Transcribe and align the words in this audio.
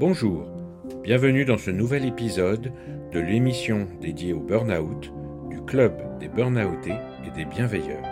Bonjour, 0.00 0.46
bienvenue 1.02 1.44
dans 1.44 1.58
ce 1.58 1.70
nouvel 1.70 2.06
épisode 2.06 2.72
de 3.12 3.20
l'émission 3.20 3.86
dédiée 4.00 4.32
au 4.32 4.40
burn-out 4.40 5.12
du 5.50 5.62
Club 5.62 6.18
des 6.18 6.28
Burnoutés 6.28 6.96
et 7.26 7.30
des 7.32 7.44
Bienveilleurs. 7.44 8.02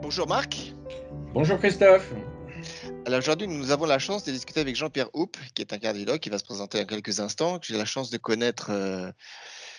Bonjour 0.00 0.28
Marc. 0.28 0.74
Bonjour 1.32 1.58
Christophe. 1.58 2.12
Alors 3.06 3.18
aujourd'hui, 3.18 3.48
nous 3.48 3.72
avons 3.72 3.86
la 3.86 3.98
chance 3.98 4.22
de 4.24 4.30
discuter 4.30 4.60
avec 4.60 4.76
Jean-Pierre 4.76 5.10
Houppe, 5.14 5.36
qui 5.54 5.62
est 5.62 5.72
un 5.72 5.78
cardiologue 5.78 6.20
qui 6.20 6.30
va 6.30 6.38
se 6.38 6.44
présenter 6.44 6.80
en 6.80 6.84
quelques 6.84 7.18
instants, 7.20 7.58
que 7.58 7.66
j'ai 7.66 7.76
la 7.76 7.84
chance 7.84 8.10
de 8.10 8.18
connaître 8.18 8.70
euh, 8.70 9.10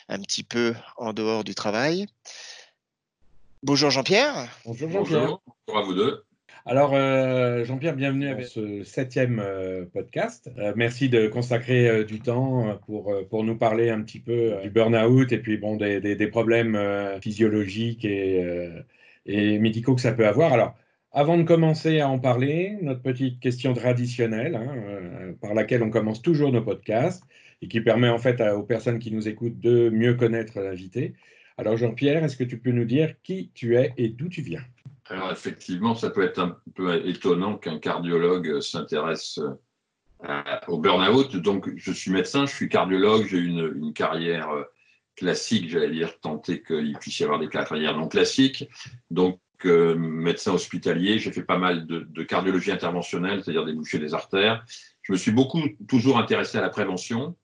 un 0.09 0.20
petit 0.20 0.43
peu 0.43 0.75
en 0.97 1.13
dehors 1.13 1.43
du 1.43 1.55
travail. 1.55 2.07
Bonjour 3.66 3.89
Jean-Pierre. 3.89 4.47
Bonjour 4.63 4.91
Jean-Pierre. 4.91 5.39
Bonjour 5.68 5.81
à 5.81 5.81
vous 5.81 5.95
deux. 5.95 6.23
Alors, 6.67 6.91
euh, 6.94 7.63
Jean-Pierre, 7.63 7.95
bienvenue 7.95 8.27
avec 8.27 8.45
ce 8.45 8.84
septième 8.84 9.40
euh, 9.40 9.85
podcast. 9.91 10.52
Euh, 10.59 10.73
merci 10.76 11.09
de 11.09 11.26
consacrer 11.26 12.05
du 12.05 12.20
temps 12.20 12.77
pour, 12.85 13.12
pour 13.27 13.43
nous 13.43 13.57
parler 13.57 13.90
un 13.90 14.04
petit 14.04 14.20
peu 14.20 14.54
du 14.62 14.70
burn-out 14.70 15.31
et 15.31 15.40
puis 15.40 15.57
bon, 15.57 15.77
des, 15.77 15.99
des, 15.99 16.27
problèmes 16.27 16.80
physiologiques 17.23 18.05
et, 18.05 18.70
et, 19.26 19.57
médicaux 19.57 19.95
que 19.95 20.02
ça 20.02 20.12
peut 20.12 20.27
avoir. 20.27 20.54
Alors, 20.54 20.76
avant 21.12 21.35
de 21.35 21.41
commencer 21.43 22.02
à 22.02 22.07
en 22.07 22.20
parler, 22.20 22.77
notre 22.84 23.02
petite 23.02 23.40
question 23.40 23.73
traditionnelle, 23.73 24.54
hein, 24.54 25.34
par 25.41 25.55
laquelle 25.55 25.82
on 25.82 25.90
commence 25.90 26.21
toujours 26.21 26.52
nos 26.52 26.62
podcasts 26.62 27.23
et 27.63 27.68
qui 27.68 27.82
permet 27.82 28.09
en 28.09 28.20
fait 28.20 28.40
aux 28.41 28.62
personnes 28.62 28.99
qui 28.99 29.12
nous 29.12 29.27
écoutent 29.27 29.59
de 29.59 29.90
mieux 29.90 30.13
connaître 30.13 30.59
l'invité. 30.59 31.16
Alors, 31.58 31.77
Jean-Pierre, 31.77 32.23
est-ce 32.23 32.38
que 32.38 32.44
tu 32.44 32.59
peux 32.59 32.72
nous 32.72 32.86
dire 32.86 33.16
qui 33.23 33.52
tu 33.54 33.77
es 33.77 33.94
et 33.98 34.09
d'où 34.09 34.27
tu 34.27 34.41
viens? 34.41 34.63
Alors 35.08 35.32
effectivement, 35.32 35.94
ça 35.94 36.09
peut 36.09 36.23
être 36.23 36.40
un 36.40 36.58
peu 36.73 37.08
étonnant 37.08 37.58
qu'un 37.58 37.77
cardiologue 37.77 38.60
s'intéresse 38.60 39.40
euh, 40.27 40.41
au 40.68 40.79
burn-out. 40.79 41.35
Donc 41.35 41.70
je 41.76 41.91
suis 41.91 42.12
médecin, 42.12 42.48
je 42.48 42.55
suis 42.55 42.70
cardiologue, 42.70 43.27
j'ai 43.27 43.38
une, 43.38 43.71
une 43.76 43.94
carrière 43.94 44.49
euh, 44.49 44.63
classique, 45.16 45.70
j'allais 45.70 45.91
dire, 45.91 46.20
tenter 46.20 46.63
qu'il 46.63 46.98
puisse 46.99 47.20
y 47.20 47.24
avoir 47.24 47.40
des 47.40 47.49
carrières 47.49 47.96
non 47.96 48.07
classiques. 48.07 48.68
Donc 49.12 49.40
euh, 49.66 49.96
médecin 49.96 50.54
hospitalier, 50.54 51.20
j'ai 51.20 51.32
fait 51.32 51.44
pas 51.44 51.57
mal 51.57 51.85
de, 51.85 52.24
cardiologie 52.24 52.72
interventionnelle, 52.72 53.44
c'est-à-dire 53.44 53.66
déboucher 53.66 53.99
des 53.99 54.13
artères. 54.13 54.66
Je 55.01 55.12
me 55.13 55.18
suis 55.18 55.32
beaucoup 55.32 55.62
toujours 55.88 56.18
intéressé 56.18 56.57
à 56.57 56.62
la 56.62 56.70
prévention, 56.70 57.35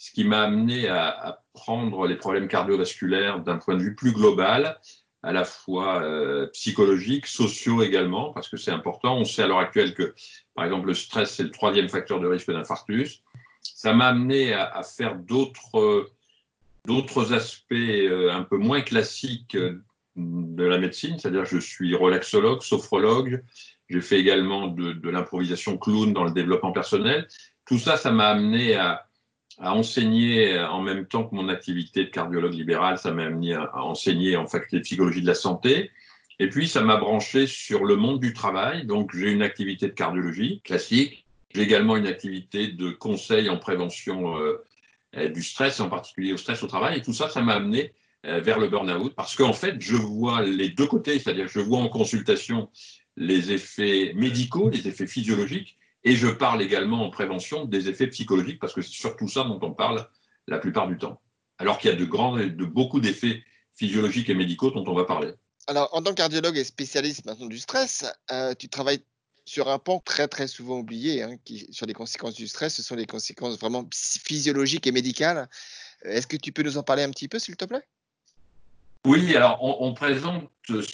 ce 0.00 0.12
qui 0.12 0.24
m'a 0.24 0.44
amené 0.44 0.88
à, 0.88 1.42
prendre 1.52 2.06
les 2.06 2.16
problèmes 2.16 2.48
cardiovasculaires 2.48 3.40
d'un 3.40 3.58
point 3.58 3.74
de 3.74 3.82
vue 3.82 3.94
plus 3.94 4.12
global 4.12 4.80
à 5.22 5.30
la 5.30 5.44
fois 5.44 6.02
euh, 6.02 6.46
psychologiques, 6.54 7.26
sociaux 7.26 7.82
également, 7.82 8.32
parce 8.32 8.48
que 8.48 8.56
c'est 8.56 8.70
important. 8.70 9.18
On 9.18 9.26
sait 9.26 9.42
à 9.42 9.46
l'heure 9.46 9.58
actuelle 9.58 9.92
que, 9.92 10.14
par 10.54 10.64
exemple, 10.64 10.86
le 10.86 10.94
stress, 10.94 11.34
c'est 11.34 11.42
le 11.42 11.50
troisième 11.50 11.90
facteur 11.90 12.18
de 12.18 12.26
risque 12.26 12.50
d'infarctus. 12.50 13.20
Ça 13.62 13.92
m'a 13.92 14.06
amené 14.06 14.54
à, 14.54 14.82
faire 14.82 15.16
d'autres 15.16 15.84
aspects 17.34 17.72
euh, 17.72 18.32
un 18.32 18.42
peu 18.42 18.56
moins 18.56 18.80
classiques 18.80 19.58
de 20.16 20.64
la 20.64 20.78
médecine, 20.78 21.18
c'est-à-dire 21.18 21.44
je 21.44 21.58
suis 21.58 21.94
relaxologue, 21.94 22.62
sophrologue, 22.62 23.44
j'ai 23.90 24.00
fait 24.00 24.18
également 24.18 24.68
de 24.68 25.10
l'improvisation 25.10 25.76
clown 25.76 26.14
dans 26.14 26.24
le 26.24 26.30
développement 26.30 26.72
personnel. 26.72 27.28
Tout 27.66 27.78
ça, 27.78 27.98
ça 27.98 28.10
m'a 28.10 28.28
amené 28.28 28.76
à, 28.76 29.09
à 29.60 29.74
enseigner 29.74 30.54
euh, 30.54 30.68
en 30.68 30.80
même 30.80 31.06
temps 31.06 31.24
que 31.24 31.34
mon 31.34 31.48
activité 31.48 32.04
de 32.04 32.10
cardiologue 32.10 32.54
libéral, 32.54 32.98
ça 32.98 33.12
m'a 33.12 33.24
amené 33.24 33.54
à, 33.54 33.84
enseigner 33.84 34.36
en 34.36 34.46
faculté 34.46 34.78
de 34.78 34.82
psychologie 34.82 35.20
de 35.20 35.26
la 35.26 35.34
santé. 35.34 35.90
Et 36.38 36.48
puis, 36.48 36.66
ça 36.66 36.80
m'a 36.80 36.96
branché 36.96 37.46
sur 37.46 37.84
le 37.84 37.96
monde 37.96 38.18
du 38.18 38.32
travail. 38.32 38.86
Donc, 38.86 39.14
j'ai 39.14 39.30
une 39.30 39.42
activité 39.42 39.86
de 39.86 39.92
cardiologie 39.92 40.62
classique. 40.64 41.26
J'ai 41.54 41.62
également 41.62 41.96
une 41.96 42.06
activité 42.06 42.68
de 42.68 42.90
conseil 42.90 43.50
en 43.50 43.58
prévention 43.58 44.38
euh, 44.38 44.64
euh, 45.16 45.28
du 45.28 45.42
stress, 45.42 45.78
en 45.80 45.90
particulier 45.90 46.32
au 46.32 46.38
stress 46.38 46.62
au 46.62 46.66
travail. 46.66 46.98
Et 46.98 47.02
tout 47.02 47.12
ça, 47.12 47.28
ça 47.28 47.42
m'a 47.42 47.54
amené 47.54 47.92
vers 48.22 48.58
le 48.58 48.68
burn-out 48.68 49.14
parce 49.14 49.34
qu'en 49.34 49.54
fait, 49.54 49.76
je 49.80 49.96
vois 49.96 50.42
les 50.42 50.68
deux 50.68 50.84
côtés, 50.84 51.18
c'est-à-dire 51.18 51.48
je 51.48 51.58
vois 51.58 51.78
en 51.78 51.88
consultation 51.88 52.68
les 53.16 53.50
effets 53.50 54.12
médicaux, 54.14 54.68
les 54.68 54.86
effets 54.86 55.06
physiologiques, 55.06 55.78
et 56.04 56.16
je 56.16 56.28
parle 56.28 56.62
également 56.62 57.04
en 57.04 57.10
prévention 57.10 57.64
des 57.64 57.88
effets 57.88 58.06
psychologiques, 58.06 58.58
parce 58.58 58.72
que 58.72 58.82
c'est 58.82 58.90
surtout 58.90 59.28
ça 59.28 59.44
dont 59.44 59.60
on 59.62 59.72
parle 59.72 60.08
la 60.46 60.58
plupart 60.58 60.88
du 60.88 60.98
temps. 60.98 61.20
Alors 61.58 61.78
qu'il 61.78 61.90
y 61.90 61.92
a 61.92 61.96
de, 61.96 62.04
grands, 62.04 62.36
de 62.36 62.64
beaucoup 62.64 63.00
d'effets 63.00 63.42
physiologiques 63.74 64.30
et 64.30 64.34
médicaux 64.34 64.70
dont 64.70 64.84
on 64.86 64.94
va 64.94 65.04
parler. 65.04 65.32
Alors, 65.66 65.88
en 65.92 66.02
tant 66.02 66.10
que 66.10 66.16
cardiologue 66.16 66.56
et 66.56 66.64
spécialiste 66.64 67.26
maintenant 67.26 67.46
du 67.46 67.58
stress, 67.58 68.04
euh, 68.30 68.54
tu 68.58 68.68
travailles 68.68 69.04
sur 69.44 69.68
un 69.68 69.78
pan 69.78 70.00
très 70.00 70.28
très 70.28 70.48
souvent 70.48 70.78
oublié, 70.78 71.22
hein, 71.22 71.36
sur 71.70 71.86
les 71.86 71.92
conséquences 71.92 72.34
du 72.34 72.48
stress, 72.48 72.74
ce 72.74 72.82
sont 72.82 72.94
les 72.94 73.06
conséquences 73.06 73.58
vraiment 73.58 73.88
physiologiques 73.92 74.86
et 74.86 74.92
médicales. 74.92 75.48
Est-ce 76.02 76.26
que 76.26 76.36
tu 76.36 76.52
peux 76.52 76.62
nous 76.62 76.78
en 76.78 76.82
parler 76.82 77.02
un 77.02 77.10
petit 77.10 77.28
peu, 77.28 77.38
s'il 77.38 77.56
te 77.56 77.64
plaît? 77.64 77.82
Oui, 79.06 79.34
alors 79.34 79.58
on, 79.62 79.94
présente 79.94 80.44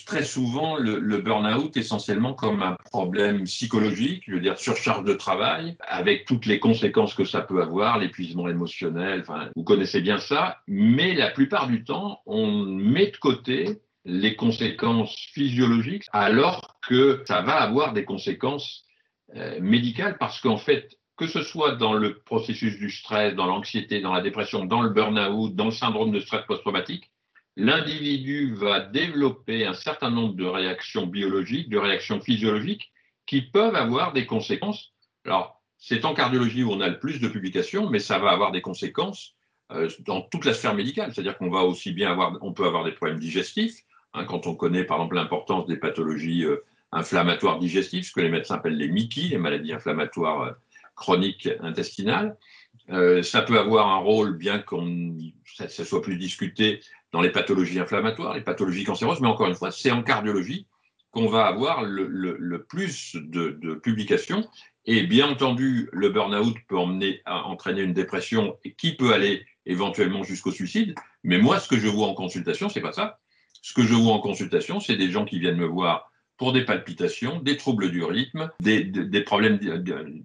très 0.07 0.23
souvent 0.23 0.77
le, 0.77 1.19
burn-out 1.19 1.77
essentiellement 1.77 2.35
comme 2.35 2.63
un 2.63 2.77
problème 2.93 3.45
psychologique, 3.45 4.23
je 4.29 4.35
veux 4.35 4.41
dire 4.41 4.59
surcharge 4.59 5.05
de 5.05 5.15
travail, 5.15 5.77
avec 5.81 6.25
toutes 6.25 6.47
les 6.47 6.61
conséquences 6.61 7.15
que 7.15 7.25
ça 7.25 7.41
peut 7.41 7.61
avoir, 7.61 7.99
l'épuisement 7.99 8.49
émotionnel, 8.49 9.23
enfin, 9.23 9.51
vous 9.57 9.65
connaissez 9.65 10.01
bien 10.01 10.19
ça, 10.19 10.59
mais 10.69 11.15
la 11.15 11.31
plupart 11.31 11.67
du 11.67 11.83
temps, 11.83 12.21
on 12.27 12.65
met 12.65 13.11
de 13.11 13.17
côté 13.17 13.81
les 14.05 14.37
conséquences 14.37 15.17
physiologiques 15.33 16.05
alors 16.13 16.79
que 16.87 17.25
ça 17.27 17.43
va 17.43 17.61
avoir 17.61 17.93
des 17.93 18.05
conséquences 18.05 18.85
euh, 19.35 19.59
médicales 19.61 20.17
parce 20.19 20.41
qu'en 20.41 20.59
fait, 20.59 20.97
que 21.17 21.27
ce 21.27 21.43
soit 21.43 21.73
dans 21.73 21.95
le 21.95 22.19
processus 22.21 22.79
du 22.79 22.91
stress, 22.91 23.35
dans 23.35 23.47
l'anxiété, 23.47 24.01
dans 24.01 24.13
la 24.13 24.23
dépression, 24.23 24.65
dans 24.65 24.83
le 24.83 24.91
burn-out, 24.91 25.57
dans 25.57 25.65
le 25.65 25.71
syndrome 25.73 26.13
de 26.13 26.21
stress 26.21 26.45
post-traumatique, 26.47 27.11
l'individu 27.57 28.55
va 28.55 28.81
développer 28.81 29.67
un 29.67 29.75
certain 29.75 30.11
nombre 30.11 30.35
de 30.35 30.45
réactions 30.45 31.07
biologiques, 31.07 31.69
de 31.71 31.79
réactions 31.79 32.21
physiologiques 32.21 32.93
qui 33.27 33.43
peuvent 33.43 33.75
avoir 33.75 34.13
des 34.13 34.27
conséquences. 34.27 34.93
Alors, 35.25 35.63
c'est 35.79 36.05
en 36.05 36.15
cardiologie 36.15 36.63
où 36.63 36.73
on 36.73 36.81
a 36.81 36.89
le 36.89 36.99
plus 36.99 37.21
de 37.21 37.29
publications, 37.29 37.89
mais 37.91 37.99
ça 37.99 38.19
va 38.19 38.31
avoir 38.31 38.53
des 38.53 38.63
conséquences 38.63 39.35
euh, 39.73 39.89
dans 40.01 40.23
toute 40.23 40.45
la 40.45 40.55
sphère 40.55 40.75
médicale. 40.75 41.13
C'est-à-dire 41.13 41.37
qu'on 41.39 41.51
va 41.51 41.63
aussi 41.63 41.93
bien 41.93 42.13
avoir, 42.13 42.39
on 42.43 42.53
peut 42.53 42.67
avoir 42.67 42.85
des 42.85 42.93
problèmes 42.93 43.19
digestifs, 43.19 43.81
hein, 44.15 44.25
quand 44.25 44.47
on 44.47 44.55
connaît 44.55 44.85
par 44.85 44.99
exemple 44.99 45.17
l'importance 45.17 45.67
des 45.67 45.77
pathologies 45.77 46.45
euh, 46.45 46.65
inflammatoires 46.93 47.59
digestives, 47.59 48.05
ce 48.05 48.13
que 48.13 48.21
les 48.21 48.31
médecins 48.31 48.57
appellent 48.57 48.77
les 48.77 48.89
MICI, 48.89 49.29
les 49.29 49.39
maladies 49.39 49.73
inflammatoires 49.73 50.43
euh, 50.43 50.53
chroniques 50.95 51.49
intestinales. 51.61 52.39
ça 52.89 53.43
peut 53.43 53.59
avoir 53.59 53.89
un 53.89 53.99
rôle, 53.99 54.39
bien 54.39 54.61
qu'on 54.61 55.15
ça, 55.45 55.69
ça, 55.69 55.85
soit 55.85 56.01
plus 56.01 56.17
discuté, 56.17 56.81
dans 57.17 57.23
les 57.23 57.31
pathologies 57.31 57.81
inflammatoires, 57.81 58.35
les 58.35 58.43
pathologies 58.43 58.85
cancéreuses, 58.85 59.23
mais 59.23 59.29
encore 59.29 59.47
une 59.47 59.55
fois, 59.55 59.71
c'est 59.71 59.91
en 59.91 60.03
cardiologie 60.03 60.67
qu'on 61.13 61.29
va 61.29 61.47
avoir 61.47 61.83
le, 61.83 62.59
plus 62.69 63.17
de, 63.17 63.75
publications. 63.83 64.47
Et 64.85 65.03
bien 65.05 65.31
entendu, 65.31 65.89
le 65.95 66.11
burn-out 66.11 66.55
peut 66.69 66.77
entraîner 66.77 67.81
une 67.81 67.95
dépression 67.95 68.59
qui 68.77 68.97
peut 68.97 69.15
aller 69.15 69.47
éventuellement 69.65 70.25
jusqu'au 70.25 70.51
suicide. 70.51 70.95
Mais 71.25 71.39
moi, 71.39 71.59
ce 71.59 71.69
que 71.69 71.79
je 71.79 71.89
vois 71.89 72.07
en 72.07 72.13
consultation, 72.13 72.69
c'est 72.69 72.83
pas 72.83 72.93
ça. 72.93 73.19
Ce 73.63 73.73
que 73.73 73.83
je 73.83 73.95
vois 73.95 74.13
en 74.13 74.21
consultation, 74.21 74.79
c'est 74.79 74.97
des 74.97 75.11
gens 75.11 75.25
qui 75.25 75.39
viennent 75.39 75.57
me 75.57 75.65
voir 75.65 76.13
pour 76.37 76.53
des 76.53 76.67
palpitations, 76.67 77.41
des 77.41 77.57
troubles 77.57 77.91
du 77.91 78.05
rythme, 78.05 78.51
des, 78.61 78.85
des 78.85 79.23
problèmes, 79.23 79.59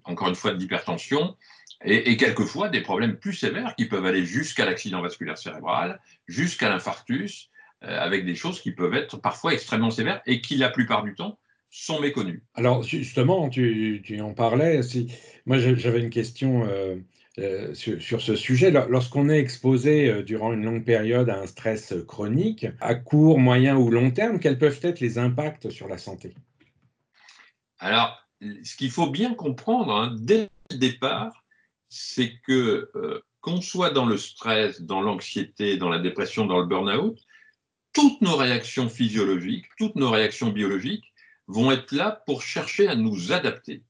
encore 0.03 0.27
une 0.27 0.35
fois, 0.35 0.53
d'hypertension, 0.53 1.37
et, 1.83 2.17
quelquefois 2.17 2.69
des 2.69 2.81
problèmes 2.81 3.17
plus 3.17 3.33
sévères 3.33 3.75
qui 3.75 3.85
peuvent 3.85 4.05
aller 4.05 4.25
jusqu'à 4.25 4.65
l'accident 4.65 5.01
vasculaire 5.01 5.37
cérébral, 5.37 5.99
jusqu'à 6.27 6.69
l'infarctus, 6.69 7.49
euh, 7.83 7.99
avec 7.99 8.25
des 8.25 8.35
choses 8.35 8.61
qui 8.61 8.71
peuvent 8.71 8.93
être 8.93 9.17
parfois 9.17 9.53
extrêmement 9.53 9.89
sévères 9.89 10.21
et 10.27 10.41
qui, 10.41 10.57
la 10.57 10.69
plupart 10.69 11.03
du 11.03 11.15
temps, 11.15 11.39
sont 11.71 11.99
méconnues. 11.99 12.43
Alors, 12.53 12.83
justement, 12.83 13.49
tu, 13.49 14.03
en 14.21 14.33
parlais. 14.33 14.81
Moi, 15.45 15.57
j'avais 15.57 16.01
une 16.01 16.09
question 16.09 16.67
euh, 16.67 16.97
euh, 17.39 17.73
sur, 17.73 18.21
ce 18.21 18.35
sujet. 18.35 18.71
Lorsqu'on 18.71 19.29
est 19.29 19.39
exposé 19.39 20.21
durant 20.23 20.53
une 20.53 20.63
longue 20.63 20.83
période 20.83 21.29
à 21.29 21.39
un 21.39 21.47
stress 21.47 21.95
chronique, 22.07 22.67
à 22.81 22.93
court, 22.93 23.39
moyen 23.39 23.77
ou 23.77 23.89
long 23.89 24.11
terme, 24.11 24.39
quels 24.39 24.59
peuvent 24.59 24.79
être 24.83 24.99
les 24.99 25.17
impacts 25.17 25.69
sur 25.69 25.87
la 25.87 25.97
santé? 25.97 26.35
Alors, 27.79 28.21
ce 28.63 28.75
qu'il 28.75 28.91
faut 28.91 29.09
bien 29.09 29.33
comprendre 29.33 29.95
hein, 29.95 30.15
dès 30.19 30.49
le 30.69 30.77
départ, 30.77 31.40
c'est 31.91 32.39
que 32.47 32.89
euh, 32.95 33.19
qu'on 33.41 33.59
soit 33.59 33.89
dans 33.89 34.05
le 34.05 34.17
stress, 34.17 34.81
dans 34.81 35.01
l'anxiété, 35.01 35.75
dans 35.75 35.89
la 35.89 35.99
dépression, 35.99 36.45
dans 36.45 36.59
le 36.59 36.65
burn-out, 36.65 37.19
toutes 37.91 38.21
nos 38.21 38.37
réactions 38.37 38.87
physiologiques, 38.87 39.65
toutes 39.77 39.97
nos 39.97 40.09
réactions 40.09 40.49
biologiques 40.49 41.11
vont 41.47 41.69
être 41.69 41.91
là 41.91 42.23
pour 42.25 42.43
chercher 42.43 42.87
à 42.87 42.95
nous 42.95 43.33
adapter. 43.33 43.83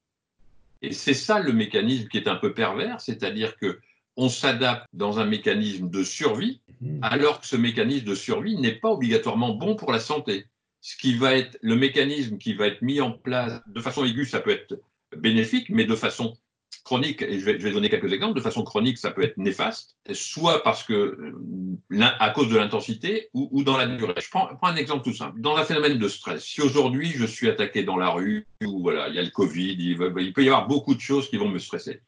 Et 0.82 0.92
c'est 0.92 1.14
ça 1.14 1.38
le 1.38 1.52
mécanisme 1.52 2.08
qui 2.08 2.16
est 2.16 2.26
un 2.26 2.34
peu 2.34 2.52
pervers, 2.52 3.00
c'est-à-dire 3.00 3.56
que 3.56 3.78
on 4.16 4.28
s'adapte 4.28 4.88
dans 4.92 5.20
un 5.20 5.24
mécanisme 5.24 5.88
de 5.88 6.02
survie, 6.02 6.60
mmh. 6.80 6.98
alors 7.02 7.40
que 7.40 7.46
ce 7.46 7.56
mécanisme 7.56 8.04
de 8.04 8.16
survie 8.16 8.56
n'est 8.56 8.74
pas 8.74 8.90
obligatoirement 8.90 9.54
bon 9.54 9.76
pour 9.76 9.92
la 9.92 10.00
santé. 10.00 10.46
ce 10.80 10.96
qui 10.96 11.16
va 11.16 11.36
être 11.36 11.56
le 11.62 11.76
mécanisme 11.76 12.36
qui 12.36 12.54
va 12.54 12.66
être 12.66 12.82
mis 12.82 13.00
en 13.00 13.12
place 13.12 13.62
de 13.68 13.80
façon 13.80 14.04
aiguë, 14.04 14.26
ça 14.26 14.40
peut 14.40 14.50
être 14.50 14.74
bénéfique, 15.16 15.70
mais 15.70 15.84
de 15.84 15.94
façon 15.94 16.36
chronique, 16.84 17.22
et 17.22 17.38
je 17.38 17.44
vais, 17.44 17.70
donner 17.70 17.88
quelques 17.88 18.12
exemples, 18.12 18.34
de 18.34 18.40
façon 18.40 18.64
chronique, 18.64 18.98
ça 18.98 19.10
peut 19.10 19.22
être 19.22 19.36
néfaste, 19.36 19.96
soit 20.12 20.62
parce 20.62 20.82
que, 20.82 20.92
euh, 20.92 22.06
à 22.18 22.30
cause 22.30 22.48
de 22.48 22.56
l'intensité 22.56 23.28
ou, 23.34 23.62
dans 23.62 23.76
la 23.76 23.86
durée. 23.86 24.14
Je 24.20 24.28
prends, 24.28 24.50
un 24.62 24.76
exemple 24.76 25.04
tout 25.04 25.14
simple. 25.14 25.40
Dans 25.40 25.56
un 25.56 25.64
phénomène 25.64 25.98
de 25.98 26.08
stress, 26.08 26.44
si 26.44 26.60
aujourd'hui 26.60 27.12
je 27.14 27.24
suis 27.24 27.48
attaqué 27.48 27.84
dans 27.84 27.96
la 27.96 28.10
rue, 28.10 28.46
ou 28.64 28.82
voilà, 28.82 29.08
il 29.08 29.14
y 29.14 29.18
a 29.18 29.22
le 29.22 29.30
Covid, 29.30 29.76
il, 29.78 29.96
peut 30.32 30.44
y 30.44 30.48
avoir 30.48 30.66
beaucoup 30.66 30.94
de 30.94 31.00
choses 31.00 31.28
qui 31.28 31.36
vont 31.36 31.48
me 31.48 31.58
stresser. 31.58 32.00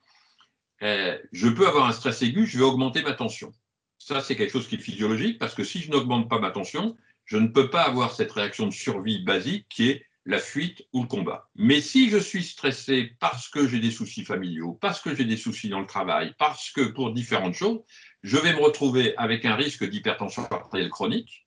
Euh, 0.82 1.16
je 1.32 1.48
peux 1.48 1.68
avoir 1.68 1.86
un 1.86 1.92
stress 1.92 2.20
aigu, 2.22 2.46
je 2.46 2.58
vais 2.58 2.64
augmenter 2.64 3.02
ma 3.02 3.12
tension. 3.12 3.52
Ça, 3.98 4.20
c'est 4.20 4.36
quelque 4.36 4.52
chose 4.52 4.66
qui 4.66 4.74
est 4.74 4.78
physiologique, 4.78 5.38
parce 5.38 5.54
que 5.54 5.62
si 5.62 5.80
je 5.80 5.90
n'augmente 5.90 6.28
pas 6.28 6.40
ma 6.40 6.50
tension, 6.50 6.96
je 7.24 7.36
ne 7.36 7.46
peux 7.46 7.70
pas 7.70 7.82
avoir 7.82 8.12
cette 8.12 8.32
réaction 8.32 8.66
de 8.66 8.72
survie 8.72 9.22
basique 9.22 9.66
qui 9.68 9.88
est 9.88 10.04
la 10.26 10.38
fuite 10.38 10.86
ou 10.92 11.02
le 11.02 11.08
combat. 11.08 11.48
Mais 11.54 11.80
si 11.80 12.08
je 12.08 12.18
suis 12.18 12.42
stressé 12.42 13.12
parce 13.20 13.48
que 13.48 13.68
j'ai 13.68 13.78
des 13.78 13.90
soucis 13.90 14.24
familiaux, 14.24 14.78
parce 14.80 15.00
que 15.00 15.14
j'ai 15.14 15.24
des 15.24 15.36
soucis 15.36 15.68
dans 15.68 15.80
le 15.80 15.86
travail, 15.86 16.34
parce 16.38 16.70
que 16.70 16.82
pour 16.82 17.12
différentes 17.12 17.54
choses, 17.54 17.80
je 18.22 18.38
vais 18.38 18.52
me 18.52 18.60
retrouver 18.60 19.16
avec 19.16 19.44
un 19.44 19.54
risque 19.54 19.88
d'hypertension 19.88 20.46
artérielle 20.50 20.90
chronique, 20.90 21.46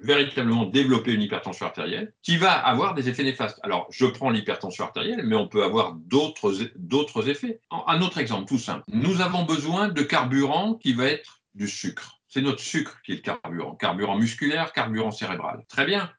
véritablement 0.00 0.64
développer 0.64 1.12
une 1.12 1.22
hypertension 1.22 1.66
artérielle, 1.66 2.14
qui 2.22 2.36
va 2.36 2.52
avoir 2.52 2.94
des 2.94 3.08
effets 3.08 3.22
néfastes. 3.22 3.60
Alors, 3.62 3.86
je 3.90 4.06
prends 4.06 4.30
l'hypertension 4.30 4.84
artérielle, 4.84 5.24
mais 5.24 5.36
on 5.36 5.46
peut 5.46 5.62
avoir 5.62 5.94
d'autres 5.94 7.28
effets. 7.28 7.60
Un 7.86 8.00
autre 8.00 8.18
exemple 8.18 8.48
tout 8.48 8.58
simple. 8.58 8.84
Nous 8.88 9.20
avons 9.20 9.44
besoin 9.44 9.88
de 9.88 10.02
carburant 10.02 10.74
qui 10.74 10.94
va 10.94 11.04
être 11.04 11.42
du 11.54 11.68
sucre. 11.68 12.18
C'est 12.26 12.40
notre 12.40 12.60
sucre 12.60 13.00
qui 13.04 13.12
est 13.12 13.16
le 13.16 13.20
carburant. 13.20 13.76
Carburant 13.76 14.18
musculaire, 14.18 14.72
carburant 14.72 15.12
cérébral. 15.12 15.62
Très 15.68 15.84
bien. 15.84 16.10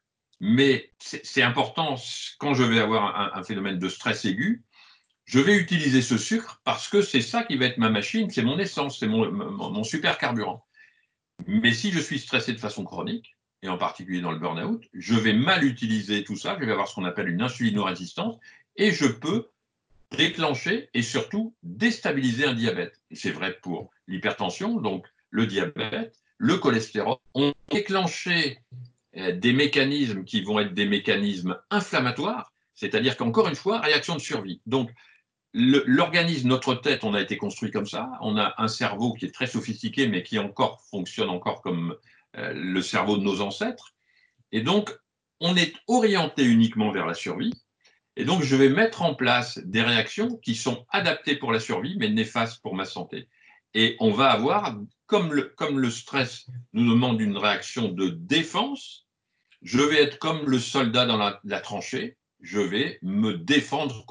Mais 0.41 0.91
c'est 0.99 1.41
important, 1.41 1.95
quand 2.39 2.53
je 2.53 2.63
vais 2.63 2.79
avoir 2.79 3.35
un, 3.35 3.43
phénomène 3.43 3.79
de 3.79 3.87
stress 3.89 4.25
aigu, 4.25 4.63
je 5.23 5.39
vais 5.39 5.55
utiliser 5.55 6.01
ce 6.01 6.17
sucre 6.17 6.61
parce 6.63 6.87
que 6.87 7.01
c'est 7.01 7.21
ça 7.21 7.43
qui 7.43 7.55
va 7.55 7.65
être 7.65 7.77
ma 7.77 7.89
machine, 7.89 8.29
c'est 8.29 8.43
mon 8.43 8.59
essence, 8.59 8.99
c'est 8.99 9.07
mon, 9.07 9.83
super 9.83 10.17
carburant. 10.17 10.65
Mais 11.47 11.73
si 11.73 11.91
je 11.91 11.99
suis 11.99 12.19
stressé 12.19 12.53
de 12.53 12.59
façon 12.59 12.83
chronique, 12.83 13.35
et 13.61 13.69
en 13.69 13.77
particulier 13.77 14.21
dans 14.21 14.31
le 14.31 14.39
burn-out, 14.39 14.83
je 14.93 15.15
vais 15.15 15.33
mal 15.33 15.63
utiliser 15.63 16.23
tout 16.23 16.35
ça, 16.35 16.57
je 16.59 16.65
vais 16.65 16.71
avoir 16.71 16.87
ce 16.87 16.95
qu'on 16.95 17.05
appelle 17.05 17.29
une 17.29 17.41
insulinorésistance, 17.41 18.35
et 18.75 18.91
je 18.91 19.05
peux 19.05 19.49
déclencher 20.11 20.89
et 20.93 21.01
surtout 21.01 21.55
déstabiliser 21.63 22.45
un 22.45 22.53
diabète. 22.53 23.01
C'est 23.11 23.31
vrai 23.31 23.57
pour 23.61 23.91
l'hypertension, 24.07 24.79
donc 24.79 25.07
le 25.29 25.47
diabète, 25.47 26.15
le 26.37 26.57
cholestérol. 26.57 27.17
On 27.33 27.53
déclenché 27.71 28.59
des 29.15 29.53
mécanismes 29.53 30.23
qui 30.23 30.41
vont 30.41 30.59
être 30.59 30.73
des 30.73 30.85
mécanismes 30.85 31.57
inflammatoires, 31.69 32.51
c'est-à-dire 32.73 33.15
qu'encore 33.17 33.47
une 33.47 33.55
fois, 33.55 33.79
réaction 33.79 34.15
de 34.15 34.21
survie. 34.21 34.61
Donc, 34.65 34.91
l'organisme, 35.53 36.49
notre 36.49 36.75
tête, 36.75 37.03
on 37.03 37.13
a 37.13 37.21
été 37.21 37.37
construit 37.37 37.71
comme 37.71 37.85
ça. 37.85 38.11
On 38.21 38.37
a 38.37 38.53
un 38.57 38.67
cerveau 38.67 39.13
qui 39.13 39.25
est 39.25 39.33
très 39.33 39.47
sophistiqué, 39.47 40.07
mais 40.07 40.21
qui 40.21 40.37
encore 40.37 40.81
fonctionne 40.89 41.29
encore 41.29 41.61
comme 41.61 41.95
euh, 42.37 42.53
le 42.53 42.81
cerveau 42.81 43.17
de 43.17 43.23
nos 43.23 43.39
ancêtres. 43.39 43.93
Et 44.51 44.61
donc, 44.61 44.93
on 45.39 45.55
est 45.55 45.73
orienté 45.87 46.43
uniquement 46.43 46.91
vers 46.91 47.05
la 47.05 47.13
survie. 47.13 47.53
Et 48.17 48.25
donc, 48.25 48.43
je 48.43 48.55
vais 48.55 48.69
mettre 48.69 49.01
en 49.01 49.15
place 49.15 49.57
des 49.59 49.81
réactions 49.81 50.35
qui 50.37 50.55
sont 50.55 50.85
adaptées 50.89 51.37
pour 51.37 51.53
la 51.53 51.59
survie, 51.59 51.95
mais 51.97 52.09
néfastes 52.09 52.61
pour 52.61 52.75
ma 52.75 52.85
santé. 52.85 53.29
Et 53.73 53.95
on 53.99 54.11
va 54.11 54.31
avoir, 54.31 54.77
comme 55.05 55.33
le 55.33 55.89
stress 55.89 56.47
nous 56.73 56.89
demande 56.89 57.19
une 57.21 57.37
réaction 57.37 57.89
de 57.89 58.09
défense, 58.09 59.04
je 59.65 59.79
vais 59.79 60.01
être 60.01 60.19
comme 60.19 60.47
le 60.47 60.59
soldat 60.59 61.07
dans 61.07 61.17
la, 61.17 61.59
tranchée, 61.59 62.17
je 62.39 62.59
vais 62.59 62.99
me 63.01 63.33
défendre 63.33 64.05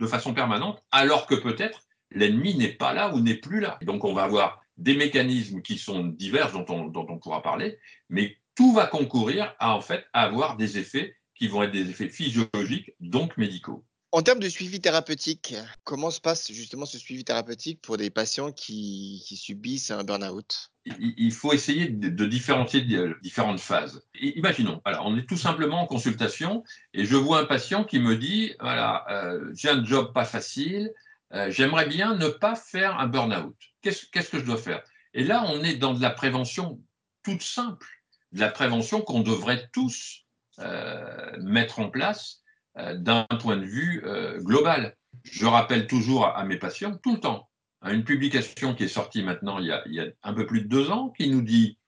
de 0.00 0.06
façon 0.06 0.34
permanente, 0.34 0.82
alors 0.90 1.26
que 1.26 1.36
peut-être 1.36 1.80
l'ennemi 2.10 2.56
n'est 2.56 2.72
pas 2.72 2.92
là 2.92 3.14
ou 3.14 3.20
n'est 3.20 3.36
plus 3.36 3.60
là. 3.60 3.78
donc 3.82 4.04
on 4.04 4.12
va 4.12 4.24
avoir 4.24 4.60
des 4.76 4.96
mécanismes 4.96 5.62
qui 5.62 5.78
sont 5.78 6.04
divers 6.04 6.50
dont 6.50 6.66
on, 6.68 7.18
pourra 7.18 7.40
parler, 7.40 7.78
mais 8.08 8.36
tout 8.56 8.72
va 8.72 8.86
concourir 8.86 9.54
à 9.60 9.76
en 9.76 9.80
fait 9.80 10.04
avoir 10.12 10.56
des 10.56 10.76
effets 10.76 11.14
qui 11.36 11.46
vont 11.46 11.62
être 11.62 11.72
des 11.72 11.90
effets 11.90 12.08
physiologiques, 12.08 12.90
donc 12.98 13.36
médicaux. 13.36 13.84
En 14.14 14.22
termes 14.22 14.38
de 14.38 14.48
suivi 14.48 14.80
thérapeutique, 14.80 15.56
comment 15.82 16.12
se 16.12 16.20
passe 16.20 16.52
justement 16.52 16.86
ce 16.86 17.00
suivi 17.00 17.24
thérapeutique 17.24 17.82
pour 17.82 17.96
des 17.96 18.10
patients 18.10 18.52
qui, 18.52 19.20
subissent 19.36 19.90
un 19.90 20.04
burn-out? 20.04 20.70
Il 20.86 21.32
faut 21.32 21.52
essayer 21.52 21.88
de, 21.88 22.24
différencier 22.24 22.86
différentes 23.22 23.58
phases. 23.58 24.06
Imaginons, 24.14 24.80
alors, 24.84 25.04
on 25.06 25.18
est 25.18 25.28
tout 25.28 25.36
simplement 25.36 25.80
en 25.80 25.86
consultation 25.88 26.62
et 26.92 27.04
je 27.06 27.16
vois 27.16 27.40
un 27.40 27.44
patient 27.44 27.82
qui 27.82 27.98
me 27.98 28.16
dit 28.16 28.54
voilà, 28.60 29.04
euh, 29.10 29.50
j'ai 29.56 29.70
un 29.70 29.84
job 29.84 30.12
pas 30.12 30.24
facile, 30.24 30.92
euh, 31.32 31.50
j'aimerais 31.50 31.88
bien 31.88 32.14
ne 32.14 32.28
pas 32.28 32.54
faire 32.54 32.96
un 33.00 33.08
burn-out. 33.08 33.56
Qu'est-ce 33.82 34.30
que 34.30 34.38
je 34.38 34.44
dois 34.44 34.58
faire? 34.58 34.84
Et 35.14 35.24
là, 35.24 35.44
on 35.48 35.64
est 35.64 35.74
dans 35.74 35.92
de 35.92 36.00
la 36.00 36.10
prévention 36.10 36.80
toute 37.24 37.42
simple, 37.42 37.88
de 38.30 38.38
la 38.38 38.50
prévention 38.52 39.00
qu'on 39.00 39.22
devrait 39.22 39.68
tous 39.72 40.20
euh, 40.60 41.36
mettre 41.40 41.80
en 41.80 41.90
place 41.90 42.42
euh, 42.42 42.43
d'un 42.76 43.26
point 43.40 43.56
de 43.56 43.64
vue 43.64 44.02
euh, 44.04 44.40
global. 44.40 44.96
Je 45.22 45.46
rappelle 45.46 45.86
toujours 45.86 46.26
à, 46.26 46.44
mes 46.44 46.56
patients, 46.56 46.96
tout 47.02 47.14
le 47.14 47.20
temps, 47.20 47.48
à 47.80 47.92
une 47.92 48.04
publication 48.04 48.74
qui 48.74 48.84
est 48.84 48.88
sortie 48.88 49.22
maintenant 49.22 49.58
il 49.58 49.66
y, 49.66 49.72
a, 49.72 49.82
il 49.86 49.94
y 49.94 50.00
a 50.00 50.06
un 50.22 50.34
peu 50.34 50.46
plus 50.46 50.62
de 50.62 50.68
deux 50.68 50.90
ans, 50.90 51.10
qui 51.10 51.28
nous 51.30 51.42
dit 51.42 51.78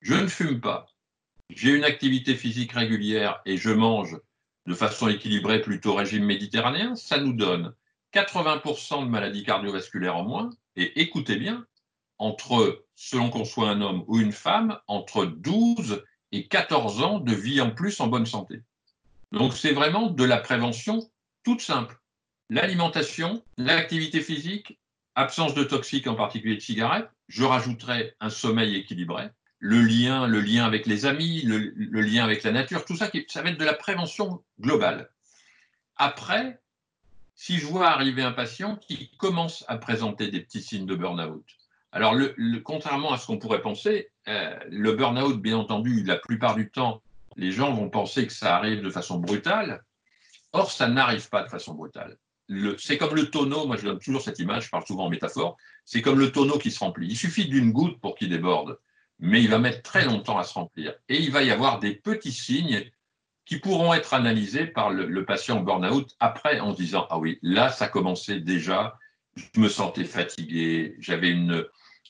Je 0.00 0.14
ne 0.14 0.26
fume 0.26 0.60
pas, 0.60 0.86
j'ai 1.50 1.70
une 1.70 1.84
activité 1.84 2.34
physique 2.34 2.72
régulière 2.72 3.40
et 3.46 3.56
je 3.56 3.70
mange 3.70 4.18
de 4.66 4.74
façon 4.74 5.08
équilibrée 5.08 5.60
plutôt 5.60 5.94
régime 5.94 6.24
méditerranéen, 6.24 6.96
ça 6.96 7.18
nous 7.18 7.32
donne 7.32 7.72
80% 8.12 9.04
de 9.04 9.08
maladies 9.08 9.44
cardiovasculaires 9.44 10.16
en 10.16 10.24
moins. 10.24 10.50
Et 10.74 11.00
écoutez 11.00 11.36
bien, 11.36 11.64
entre, 12.18 12.84
selon 12.94 13.30
qu'on 13.30 13.44
soit 13.44 13.68
un 13.68 13.80
homme 13.80 14.04
ou 14.08 14.18
une 14.18 14.32
femme, 14.32 14.78
entre 14.88 15.24
12 15.24 16.02
et 16.32 16.48
14 16.48 17.02
ans 17.02 17.20
de 17.20 17.32
vie 17.32 17.60
en 17.60 17.70
plus 17.70 18.00
en 18.00 18.08
bonne 18.08 18.26
santé. 18.26 18.62
Donc 19.32 19.54
c'est 19.54 19.72
vraiment 19.72 20.08
de 20.08 20.24
la 20.24 20.38
prévention 20.38 21.08
toute 21.44 21.60
simple. 21.60 21.98
L'alimentation, 22.48 23.42
l'activité 23.56 24.20
physique, 24.20 24.78
absence 25.14 25.54
de 25.54 25.64
toxiques, 25.64 26.06
en 26.06 26.14
particulier 26.14 26.56
de 26.56 26.60
cigarettes. 26.60 27.10
Je 27.28 27.44
rajouterai 27.44 28.14
un 28.20 28.30
sommeil 28.30 28.76
équilibré, 28.76 29.30
le 29.58 29.80
lien, 29.80 30.26
le 30.28 30.40
lien 30.40 30.64
avec 30.64 30.86
les 30.86 31.06
amis, 31.06 31.42
le, 31.42 32.00
lien 32.00 32.22
avec 32.22 32.42
la 32.44 32.52
nature, 32.52 32.84
tout 32.84 32.96
ça, 32.96 33.10
ça 33.28 33.42
va 33.42 33.50
être 33.50 33.58
de 33.58 33.64
la 33.64 33.74
prévention 33.74 34.42
globale. 34.60 35.10
Après, 35.96 36.60
si 37.34 37.58
je 37.58 37.66
vois 37.66 37.88
arriver 37.88 38.22
un 38.22 38.32
patient 38.32 38.76
qui 38.76 39.10
commence 39.16 39.64
à 39.66 39.76
présenter 39.78 40.30
des 40.30 40.40
petits 40.40 40.62
signes 40.62 40.86
de 40.86 40.94
burn-out, 40.94 41.44
alors 41.90 42.14
contrairement 42.62 43.12
à 43.12 43.18
ce 43.18 43.26
qu'on 43.26 43.38
pourrait 43.38 43.62
penser, 43.62 44.10
euh, 44.28 44.54
le 44.70 44.92
burn-out, 44.92 45.40
bien 45.40 45.56
entendu, 45.56 46.02
la 46.04 46.16
plupart 46.16 46.54
du 46.54 46.70
temps, 46.70 47.02
les 47.36 47.52
gens 47.52 47.72
vont 47.72 47.88
penser 47.88 48.26
que 48.26 48.32
ça 48.32 48.56
arrive 48.56 48.82
de 48.82 48.90
façon 48.90 49.18
brutale. 49.18 49.82
Or, 50.52 50.70
ça 50.70 50.88
n'arrive 50.88 51.28
pas 51.28 51.42
de 51.42 51.48
façon 51.48 51.74
brutale. 51.74 52.16
C'est 52.78 52.96
comme 52.96 53.14
le 53.14 53.28
tonneau, 53.28 53.66
moi 53.66 53.76
je 53.76 53.84
donne 53.84 53.98
toujours 53.98 54.22
cette 54.22 54.38
image, 54.38 54.66
je 54.66 54.70
parle 54.70 54.86
souvent 54.86 55.06
en 55.06 55.10
métaphore, 55.10 55.56
c'est 55.84 56.00
comme 56.00 56.18
le 56.18 56.30
tonneau 56.30 56.58
qui 56.58 56.70
se 56.70 56.78
remplit. 56.78 57.08
Il 57.08 57.16
suffit 57.16 57.46
d'une 57.46 57.72
goutte 57.72 58.00
pour 58.00 58.14
qu'il 58.14 58.30
déborde, 58.30 58.78
mais 59.18 59.42
il 59.42 59.50
va 59.50 59.58
mettre 59.58 59.82
très 59.82 60.04
longtemps 60.04 60.38
à 60.38 60.44
se 60.44 60.54
remplir. 60.54 60.94
Et 61.08 61.16
il 61.16 61.30
va 61.30 61.42
y 61.42 61.50
avoir 61.50 61.80
des 61.80 61.94
petits 61.94 62.32
signes 62.32 62.88
qui 63.44 63.58
pourront 63.58 63.94
être 63.94 64.14
analysés 64.14 64.66
par 64.66 64.90
le, 64.90 65.24
patient 65.24 65.60
burn-out 65.60 66.14
après 66.20 66.60
en 66.60 66.72
disant 66.72 67.06
Ah 67.10 67.18
oui, 67.18 67.38
là 67.42 67.70
ça 67.70 67.88
commençait 67.88 68.40
déjà, 68.40 68.96
je 69.34 69.60
me 69.60 69.68
sentais 69.68 70.04
fatigué, 70.04 70.94
j'avais 71.00 71.30
une, 71.30 71.64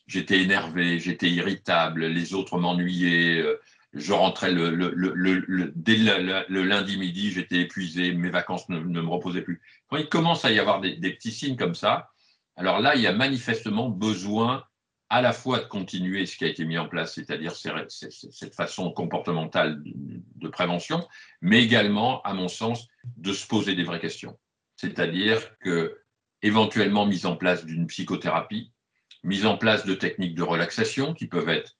j'étais 0.06 0.40
énervé, 0.40 0.98
j'étais 0.98 1.30
irritable, 1.30 2.06
les 2.06 2.34
autres 2.34 2.58
m'ennuyaient, 2.58 3.40
euh, 3.40 3.60
je 3.96 4.12
rentrais 4.12 4.52
le, 4.52 4.70
le, 4.70 5.72
dès 5.74 5.96
le, 5.96 6.62
lundi 6.62 6.98
midi, 6.98 7.30
j'étais 7.30 7.60
épuisé, 7.60 8.12
mes 8.12 8.28
vacances 8.28 8.68
ne, 8.68 8.78
me 8.78 9.08
reposaient 9.08 9.42
plus. 9.42 9.62
Quand 9.88 9.96
il 9.96 10.08
commence 10.08 10.44
à 10.44 10.52
y 10.52 10.58
avoir 10.58 10.80
des, 10.80 10.96
petits 10.96 11.32
signes 11.32 11.56
comme 11.56 11.74
ça, 11.74 12.10
alors 12.56 12.80
là, 12.80 12.94
il 12.94 13.00
y 13.00 13.06
a 13.06 13.12
manifestement 13.12 13.88
besoin 13.88 14.64
à 15.08 15.22
la 15.22 15.32
fois 15.32 15.60
de 15.60 15.64
continuer 15.64 16.26
ce 16.26 16.36
qui 16.36 16.44
a 16.44 16.48
été 16.48 16.64
mis 16.64 16.78
en 16.78 16.88
place, 16.88 17.14
c'est-à-dire 17.14 17.54
cette 17.54 18.54
façon 18.54 18.90
comportementale 18.90 19.80
de 19.82 20.48
prévention, 20.48 21.06
mais 21.40 21.62
également, 21.62 22.20
à 22.22 22.34
mon 22.34 22.48
sens, 22.48 22.88
de 23.16 23.32
se 23.32 23.46
poser 23.46 23.74
des 23.74 23.84
vraies 23.84 24.00
questions. 24.00 24.36
C'est-à-dire 24.74 25.56
que 25.58 26.00
éventuellement 26.42 27.06
mise 27.06 27.24
en 27.24 27.36
place 27.36 27.64
d'une 27.64 27.86
psychothérapie, 27.86 28.72
mise 29.22 29.46
en 29.46 29.56
place 29.56 29.86
de 29.86 29.94
techniques 29.94 30.34
de 30.34 30.42
relaxation 30.42 31.14
qui 31.14 31.28
peuvent 31.28 31.48
être 31.48 31.76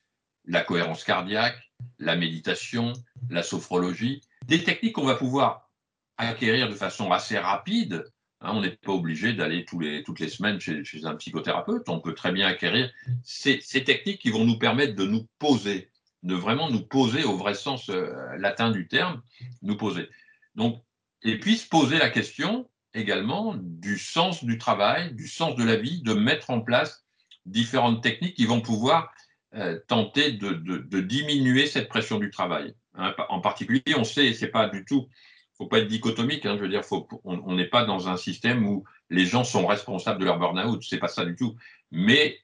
la 0.46 0.62
cohérence 0.62 1.04
cardiaque, 1.04 1.65
la 1.99 2.16
méditation, 2.16 2.92
la 3.30 3.42
sophrologie, 3.42 4.21
des 4.47 4.62
techniques 4.62 4.95
qu'on 4.95 5.04
va 5.04 5.14
pouvoir 5.14 5.71
acquérir 6.18 6.68
de 6.68 6.75
façon 6.75 7.11
assez 7.12 7.38
rapide. 7.38 8.04
Hein, 8.40 8.52
on 8.54 8.61
n'est 8.61 8.71
pas 8.71 8.92
obligé 8.92 9.33
d'aller 9.33 9.64
toutes 9.64 10.21
les 10.21 10.28
semaines 10.28 10.61
chez, 10.61 10.83
un 11.04 11.14
psychothérapeute. 11.16 11.88
On 11.88 12.00
peut 12.00 12.14
très 12.14 12.33
bien 12.33 12.47
acquérir 12.47 12.90
ces, 13.25 13.59
techniques 13.85 14.21
qui 14.21 14.30
vont 14.30 14.45
nous 14.45 14.59
permettre 14.59 14.95
de 14.95 15.06
nous 15.06 15.26
poser, 15.38 15.90
de 16.23 16.35
vraiment 16.35 16.71
nous 16.71 16.83
poser 16.83 17.25
au 17.25 17.37
vrai 17.37 17.54
sens 17.54 17.88
euh, 17.88 18.12
latin 18.38 18.71
du 18.71 18.88
terme, 18.88 19.23
nous 19.62 19.76
poser. 19.76 20.09
Donc, 20.54 20.83
et 21.23 21.38
puis 21.38 21.56
se 21.56 21.68
poser 21.68 21.99
la 21.99 22.11
question 22.11 22.68
également 22.95 23.54
du 23.59 23.99
sens 23.99 24.45
du 24.45 24.59
travail, 24.59 25.14
du 25.14 25.28
sens 25.28 25.56
de 25.56 25.64
la 25.64 25.76
vie, 25.76 26.02
de 26.02 26.14
mettre 26.14 26.50
en 26.50 26.61
place 26.61 27.04
différentes 27.45 28.02
techniques 28.02 28.37
qui 28.37 28.47
vont 28.47 28.61
pouvoir 28.61 29.12
euh, 29.55 29.79
tenter 29.87 30.33
de, 30.33 31.00
diminuer 31.00 31.67
cette 31.67 31.88
pression 31.88 32.19
du 32.19 32.31
travail. 32.31 32.75
Hein, 32.95 33.15
en 33.29 33.41
particulier, 33.41 33.83
on 33.97 34.05
sait, 34.05 34.33
c'est 34.33 34.49
pas 34.49 34.69
du 34.69 34.85
tout, 34.85 35.09
faut 35.57 35.67
pas 35.67 35.79
être 35.79 35.88
dichotomique. 35.88 36.45
Hein, 36.45 36.57
je 36.57 36.62
veux 36.62 36.69
dire, 36.69 36.83
on 37.25 37.55
n'est 37.55 37.69
pas 37.69 37.85
dans 37.85 38.09
un 38.09 38.17
système 38.17 38.67
où 38.67 38.85
les 39.11 39.25
gens 39.25 39.45
sont 39.45 39.67
responsables 39.67 40.21
de 40.21 40.25
leur 40.25 40.38
burn-out. 40.38 40.83
C'est 40.83 40.99
pas 40.99 41.09
ça 41.09 41.25
du 41.25 41.37
tout. 41.37 41.57
Mais 41.91 42.38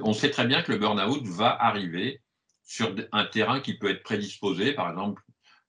on 0.00 0.12
sait 0.12 0.30
très 0.30 0.46
bien 0.46 0.62
que 0.62 0.72
le 0.72 0.78
burn-out 0.78 1.26
va 1.26 1.50
arriver 1.50 2.20
sur 2.64 2.94
un 3.12 3.24
terrain 3.24 3.60
qui 3.60 3.74
peut 3.74 3.90
être 3.90 4.02
prédisposé. 4.02 4.72
Par 4.72 4.88
exemple, 4.88 5.22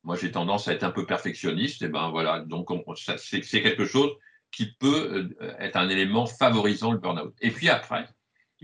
moi 0.03 0.15
j'ai 0.15 0.31
tendance 0.31 0.67
à 0.67 0.73
être 0.73 0.83
un 0.83 0.91
peu 0.91 1.05
perfectionniste. 1.05 1.81
Et 1.81 1.87
ben 1.87 2.09
voilà, 2.09 2.39
donc 2.39 2.69
c'est 2.95 3.61
quelque 3.61 3.85
chose 3.85 4.11
qui 4.51 4.73
peut 4.79 5.35
euh, 5.41 5.55
être 5.59 5.75
un 5.75 5.89
élément 5.89 6.25
favorisant 6.25 6.93
le 6.93 6.99
burn-out. 6.99 7.33
Et 7.41 7.51
puis 7.51 7.69
après, 7.69 8.07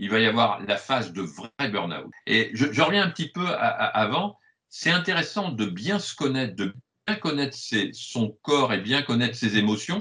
il 0.02 0.10
va 0.10 0.18
y 0.18 0.26
avoir 0.26 0.60
la 0.62 0.76
phase 0.76 1.12
de 1.12 1.22
vrai 1.22 1.68
burn-out. 1.70 2.10
Et 2.26 2.50
je, 2.54 2.82
reviens 2.82 3.04
un 3.04 3.10
petit 3.10 3.28
peu 3.28 3.46
avant. 3.46 4.36
C'est 4.68 4.90
intéressant 4.90 5.50
de 5.50 5.64
bien 5.64 6.00
se 6.00 6.16
connaître, 6.16 6.56
de 6.56 6.74
bien 7.06 7.14
connaître 7.14 7.56
son 7.92 8.36
corps 8.42 8.72
et 8.72 8.80
bien 8.80 9.02
connaître 9.02 9.36
ses 9.36 9.58
émotions 9.58 10.00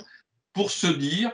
pour 0.53 0.71
se 0.71 0.87
dire 0.87 1.31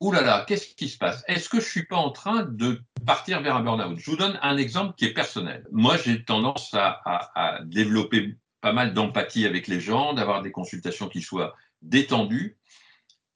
Ouh 0.00 0.10
là 0.10 0.22
là, 0.22 0.46
qu'est-ce 0.48 0.74
qui 0.74 0.88
se 0.88 0.96
passe? 0.96 1.22
Est-ce 1.28 1.50
que 1.50 1.60
je 1.60 1.66
ne 1.66 1.70
suis 1.70 1.84
pas 1.84 1.96
en 1.96 2.10
train 2.10 2.44
de 2.44 2.80
partir 3.04 3.42
vers 3.42 3.56
un 3.56 3.62
burn-out? 3.62 3.98
Je 3.98 4.10
vous 4.10 4.16
donne 4.16 4.38
un 4.40 4.56
exemple 4.56 4.94
qui 4.96 5.04
est 5.04 5.12
personnel. 5.12 5.66
Moi, 5.70 5.98
j'ai 5.98 6.24
tendance 6.24 6.72
à, 6.72 7.60
développer 7.66 8.36
pas 8.62 8.72
mal 8.72 8.94
d'empathie 8.94 9.44
avec 9.44 9.66
les 9.66 9.80
gens, 9.80 10.14
d'avoir 10.14 10.40
des 10.40 10.50
consultations 10.50 11.10
qui 11.10 11.20
soient 11.20 11.54
détendues. 11.82 12.56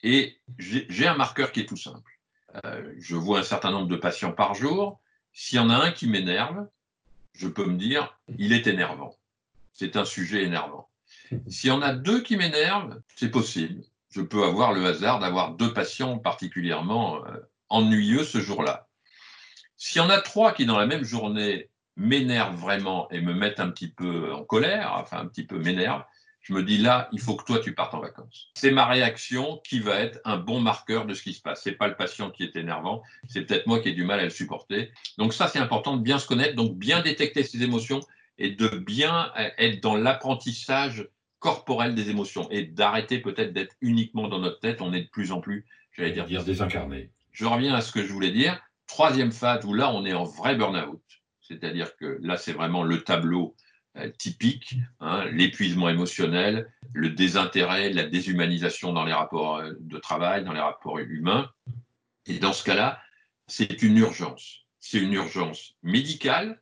Et 0.03 0.39
j'ai 0.59 1.07
un 1.07 1.17
marqueur 1.17 1.53
qui 1.53 1.61
est 1.61 1.67
tout 1.67 1.77
simple. 1.77 2.12
Euh, 2.65 2.93
je 2.99 3.17
vois 3.17 3.41
un 3.41 3.45
certain 3.45 3.71
nombre 3.71 3.89
de 3.89 3.97
patients 3.97 4.33
par 4.33 4.55
jour. 4.55 5.01
S'il 5.33 5.57
y 5.57 5.61
en 5.61 5.71
a 5.71 5.77
un 5.77 5.93
qui 5.93 6.07
m'énerve, 6.07 6.67
je 7.33 7.49
peux 7.49 7.65
me 7.65 7.77
dire, 7.77 8.19
il 8.39 8.53
est 8.53 8.67
énervant. 8.67 9.17
C'est 9.73 9.97
un 9.97 10.05
sujet 10.05 10.43
énervant. 10.45 10.89
S'il 11.49 11.69
y 11.69 11.73
en 11.73 11.81
a 11.81 11.95
deux 11.95 12.23
qui 12.23 12.37
m'énervent, 12.37 13.01
c'est 13.17 13.31
possible 13.31 13.83
je 14.13 14.21
peux 14.21 14.45
avoir 14.45 14.73
le 14.73 14.85
hasard 14.85 15.19
d'avoir 15.19 15.55
deux 15.55 15.73
patients 15.73 16.19
particulièrement 16.19 17.25
euh, 17.27 17.39
ennuyeux 17.71 18.25
ce 18.25 18.41
jour-là. 18.41 18.87
S'il 19.77 20.03
y 20.03 20.05
en 20.05 20.11
a 20.11 20.21
trois 20.21 20.53
qui, 20.53 20.67
dans 20.67 20.79
la 20.79 20.87
même 20.87 21.03
journée, 21.03 21.71
m'énervent 21.97 22.57
vraiment 22.57 23.11
et 23.11 23.21
me 23.21 23.35
mettent 23.35 23.61
un 23.61 23.71
petit 23.71 23.89
peu 23.89 24.33
en 24.33 24.45
colère, 24.45 24.93
enfin 24.97 25.19
un 25.19 25.27
petit 25.27 25.45
peu 25.45 25.59
m'énervent, 25.59 26.05
je 26.43 26.53
me 26.53 26.63
dis 26.63 26.79
là, 26.79 27.09
il 27.13 27.21
faut 27.21 27.37
que 27.37 27.45
toi, 27.45 27.61
tu 27.61 27.73
partes 27.73 27.95
en 27.95 28.01
vacances. 28.01 28.51
C'est 28.55 28.73
ma 28.73 28.85
réaction 28.85 29.61
qui 29.65 29.79
va 29.79 30.01
être 30.01 30.21
un 30.25 30.37
bon 30.37 30.61
marqueur 30.61 31.07
de 31.07 31.15
ce 31.15 31.23
qui 31.23 31.35
se 31.35 31.41
passe. 31.41 31.63
Ce 31.63 31.71
n'est 31.71 31.77
pas 31.77 31.87
le 31.87 31.95
patient 31.95 32.31
qui 32.31 32.43
est 32.43 32.57
énervant, 32.57 33.03
c'est 33.29 33.43
peut-être 33.43 33.67
moi 33.67 33.81
qui 33.81 33.91
ai 33.91 33.93
du 33.93 34.05
mal 34.05 34.19
à 34.19 34.25
le 34.25 34.31
supporter. 34.31 34.93
Donc 35.19 35.35
ça, 35.35 35.47
c'est 35.47 35.61
important 35.61 35.97
de 35.97 36.03
bien 36.03 36.19
se 36.19 36.27
connaître, 36.27 36.57
donc 36.57 36.77
bien 36.77 37.01
détecter 37.01 37.45
ses 37.45 37.63
émotions 37.63 38.01
et 38.39 38.51
de 38.51 38.69
bien 38.69 39.31
euh, 39.39 39.51
être 39.57 39.81
dans 39.83 39.97
l'apprentissage 39.97 41.09
corporelle 41.39 41.95
des 41.95 42.11
émotions 42.11 42.49
et 42.51 42.65
d'arrêter 42.65 43.19
peut-être 43.19 43.53
d'être 43.53 43.77
uniquement 43.81 44.29
dans 44.29 44.41
notre 44.41 44.59
tête. 44.59 44.81
On 44.81 44.93
est 44.93 45.03
de 45.03 45.09
plus 45.09 45.31
en 45.31 45.41
plus, 45.41 45.65
j'allais 45.93 46.13
dire, 46.13 46.27
dire 46.27 46.45
désincarné. 46.45 47.11
Je 47.31 47.45
reviens 47.47 47.75
à 47.75 47.81
ce 47.81 47.93
que 47.93 48.05
je 48.05 48.13
voulais 48.13 48.31
dire. 48.31 48.61
Troisième 48.89 49.33
phase 49.33 49.65
où 49.65 49.75
là, 49.75 49.93
on 49.93 50.05
est 50.05 50.13
en 50.13 50.25
vrai 50.25 50.57
burn-out. 50.57 51.03
C'est-à-dire 51.41 51.97
que 51.97 52.19
là, 52.21 52.37
c'est 52.37 52.53
vraiment 52.53 52.83
le 52.83 53.03
tableau 53.03 53.55
euh, 53.97 54.11
typique, 54.11 54.77
hein, 55.01 55.25
l'épuisement 55.33 55.89
émotionnel, 55.89 56.73
le 56.93 57.11
désintérêt, 57.11 57.91
la 57.91 58.05
déshumanisation 58.05 58.93
dans 58.93 59.05
les 59.05 59.13
rapports 59.13 59.59
euh, 59.59 59.73
de 59.81 59.99
travail, 59.99 60.45
dans 60.45 60.53
les 60.53 60.61
rapports 60.61 60.99
humains. 60.99 61.51
Et 62.27 62.39
dans 62.39 62.53
ce 62.53 62.65
cas-là, 62.65 63.01
c'est 63.47 63.83
une 63.83 63.99
urgence. 63.99 64.67
C'est 64.81 64.99
une 64.99 65.13
urgence 65.13 65.75
médicale. 65.83 66.61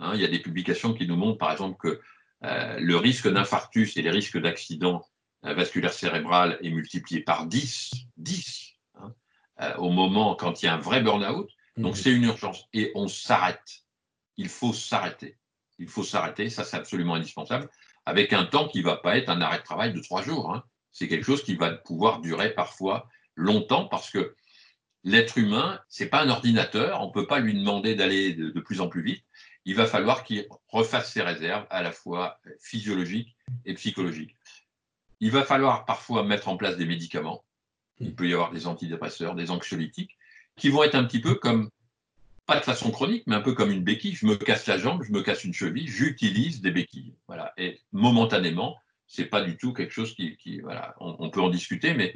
Hein. 0.00 0.12
il 0.14 0.20
y 0.20 0.24
a 0.24 0.28
des 0.28 0.40
publications 0.40 0.92
qui 0.92 1.06
nous 1.06 1.16
montrent, 1.16 1.38
par 1.38 1.52
exemple, 1.52 1.76
que 1.78 2.00
euh, 2.44 2.78
le 2.78 2.96
risque 2.96 3.28
d'infarctus 3.28 3.96
et 3.96 4.02
les 4.02 4.10
risques 4.10 4.38
d'accident 4.38 5.02
euh, 5.46 5.54
vasculaire 5.54 5.92
cérébral 5.92 6.58
est 6.62 6.70
multiplié 6.70 7.20
par 7.22 7.46
10, 7.46 7.92
10 8.18 8.74
hein, 8.96 9.14
euh, 9.62 9.74
au 9.76 9.90
moment 9.90 10.34
quand 10.34 10.62
il 10.62 10.66
y 10.66 10.68
a 10.68 10.74
un 10.74 10.78
vrai 10.78 11.00
burn-out. 11.02 11.48
Donc 11.76 11.94
mhm. 11.94 12.00
c'est 12.00 12.12
une 12.12 12.24
urgence 12.24 12.68
et 12.72 12.92
on 12.94 13.08
s'arrête. 13.08 13.84
Il 14.36 14.48
faut 14.48 14.72
s'arrêter. 14.72 15.38
Il 15.78 15.88
faut 15.88 16.04
s'arrêter, 16.04 16.48
ça 16.50 16.64
c'est 16.64 16.76
absolument 16.76 17.14
indispensable, 17.14 17.68
avec 18.06 18.32
un 18.32 18.44
temps 18.44 18.68
qui 18.68 18.78
ne 18.78 18.84
va 18.84 18.96
pas 18.96 19.16
être 19.16 19.28
un 19.28 19.40
arrêt 19.40 19.58
de 19.58 19.64
travail 19.64 19.92
de 19.92 20.00
trois 20.00 20.22
jours. 20.22 20.52
Hein. 20.52 20.64
C'est 20.92 21.08
quelque 21.08 21.26
chose 21.26 21.42
qui 21.42 21.56
va 21.56 21.72
pouvoir 21.72 22.20
durer 22.20 22.54
parfois 22.54 23.08
longtemps 23.34 23.86
parce 23.86 24.10
que 24.10 24.34
l'être 25.02 25.38
humain, 25.38 25.80
c'est 25.88 26.08
pas 26.08 26.22
un 26.22 26.28
ordinateur, 26.28 27.02
on 27.02 27.08
ne 27.08 27.12
peut 27.12 27.26
pas 27.26 27.40
lui 27.40 27.54
demander 27.54 27.94
d'aller 27.94 28.34
de, 28.34 28.60
plus 28.60 28.80
en 28.80 28.88
plus 28.88 29.02
vite 29.02 29.24
il 29.64 29.74
va 29.74 29.86
falloir 29.86 30.24
qu'il 30.24 30.46
refasse 30.68 31.12
ses 31.12 31.22
réserves 31.22 31.66
à 31.70 31.82
la 31.82 31.92
fois 31.92 32.38
physiologiques 32.60 33.34
et 33.64 33.74
psychologiques. 33.74 34.36
Il 35.20 35.30
va 35.30 35.44
falloir 35.44 35.84
parfois 35.84 36.22
mettre 36.22 36.48
en 36.48 36.56
place 36.56 36.76
des 36.76 36.84
médicaments. 36.84 37.44
Il 37.98 38.14
peut 38.14 38.28
y 38.28 38.34
avoir 38.34 38.50
des 38.50 38.66
antidépresseurs, 38.66 39.34
des 39.34 39.50
anxiolytiques, 39.50 40.18
qui 40.56 40.68
vont 40.68 40.82
être 40.82 40.94
un 40.94 41.04
petit 41.04 41.20
peu 41.20 41.34
comme, 41.34 41.70
pas 42.46 42.58
de 42.58 42.64
façon 42.64 42.90
chronique, 42.90 43.24
mais 43.26 43.36
un 43.36 43.40
peu 43.40 43.54
comme 43.54 43.70
une 43.70 43.82
béquille. 43.82 44.14
Je 44.14 44.26
me 44.26 44.36
casse 44.36 44.66
la 44.66 44.78
jambe, 44.78 45.02
je 45.02 45.12
me 45.12 45.22
casse 45.22 45.44
une 45.44 45.54
cheville, 45.54 45.88
j'utilise 45.88 46.60
des 46.60 46.70
béquilles. 46.70 47.14
Voilà. 47.26 47.52
Et 47.56 47.80
momentanément, 47.92 48.76
c'est 49.06 49.26
pas 49.26 49.42
du 49.42 49.56
tout 49.56 49.72
quelque 49.72 49.92
chose 49.92 50.14
qui, 50.14 50.60
voilà, 50.60 50.94
on, 51.00 51.30
peut 51.30 51.40
en 51.40 51.50
discuter, 51.50 51.94
mais 51.94 52.14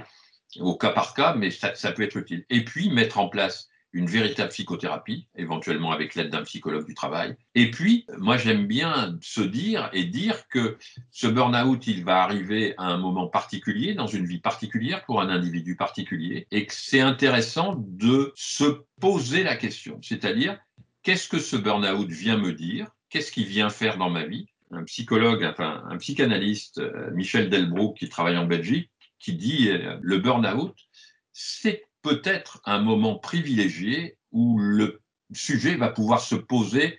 au 0.59 0.77
cas 0.77 0.91
par 0.91 1.15
cas, 1.15 1.35
mais 1.35 1.51
ça, 1.51 1.75
ça 1.75 1.93
peut 1.93 2.03
être 2.03 2.17
utile. 2.17 2.45
Et 2.51 2.65
puis 2.65 2.91
mettre 2.91 3.19
en 3.19 3.29
place 3.29 3.69
une 3.93 4.07
véritable 4.07 4.51
psychothérapie, 4.51 5.27
éventuellement 5.37 5.93
avec 5.93 6.15
l'aide 6.15 6.31
d'un 6.31 6.43
psychologue 6.43 6.87
du 6.87 6.95
travail. 6.95 7.37
Et 7.55 7.71
puis, 7.71 8.07
moi, 8.19 8.37
j'aime 8.37 8.67
bien 8.67 9.17
se 9.23 9.41
dire 9.41 9.89
et 9.93 10.05
dire 10.05 10.47
que 10.49 10.77
ce 11.11 11.27
burn-out, 11.27 11.87
il 11.87 12.05
va 12.05 12.23
arriver 12.23 12.75
à 12.77 12.85
un 12.85 12.99
moment 12.99 13.29
particulier, 13.29 13.95
dans 13.95 14.07
une 14.07 14.27
vie 14.27 14.41
particulière, 14.41 15.05
pour 15.07 15.21
un 15.21 15.29
individu 15.29 15.77
particulier, 15.77 16.47
et 16.51 16.67
que 16.67 16.75
c'est 16.75 17.01
intéressant 17.01 17.77
de 17.79 18.33
se 18.37 18.83
poser 19.01 19.43
la 19.43 19.57
question, 19.57 19.99
c'est-à-dire, 20.03 20.59
qu'est-ce 21.03 21.29
que 21.29 21.39
ce 21.39 21.57
burn-out 21.57 22.09
vient 22.11 22.37
me 22.37 22.53
dire? 22.53 22.89
Qu'est-ce 23.09 23.33
qu'il 23.33 23.47
vient 23.47 23.71
faire 23.71 23.97
dans 23.97 24.11
ma 24.11 24.27
vie? 24.27 24.47
Un 24.71 24.85
psychologue, 24.85 25.45
enfin, 25.45 25.83
un 25.89 25.97
psychanalyste, 25.97 26.79
euh, 26.79 27.11
Michel 27.13 27.49
Delbrou, 27.49 27.95
qui 27.95 28.11
travaille 28.11 28.37
en 28.37 28.47
Belgique, 28.47 28.91
qui 29.19 29.33
dit 29.33 29.71
euh, 29.71 29.97
le 30.03 30.19
burn-out, 30.19 30.77
c'est 31.33 31.88
peut-être 32.09 32.61
un 32.65 32.81
moment 32.81 33.17
privilégié 33.17 34.17
où 34.33 34.59
le 34.59 35.03
sujet 35.35 35.75
va 35.75 35.89
pouvoir 35.89 36.21
se 36.23 36.35
poser 36.35 36.99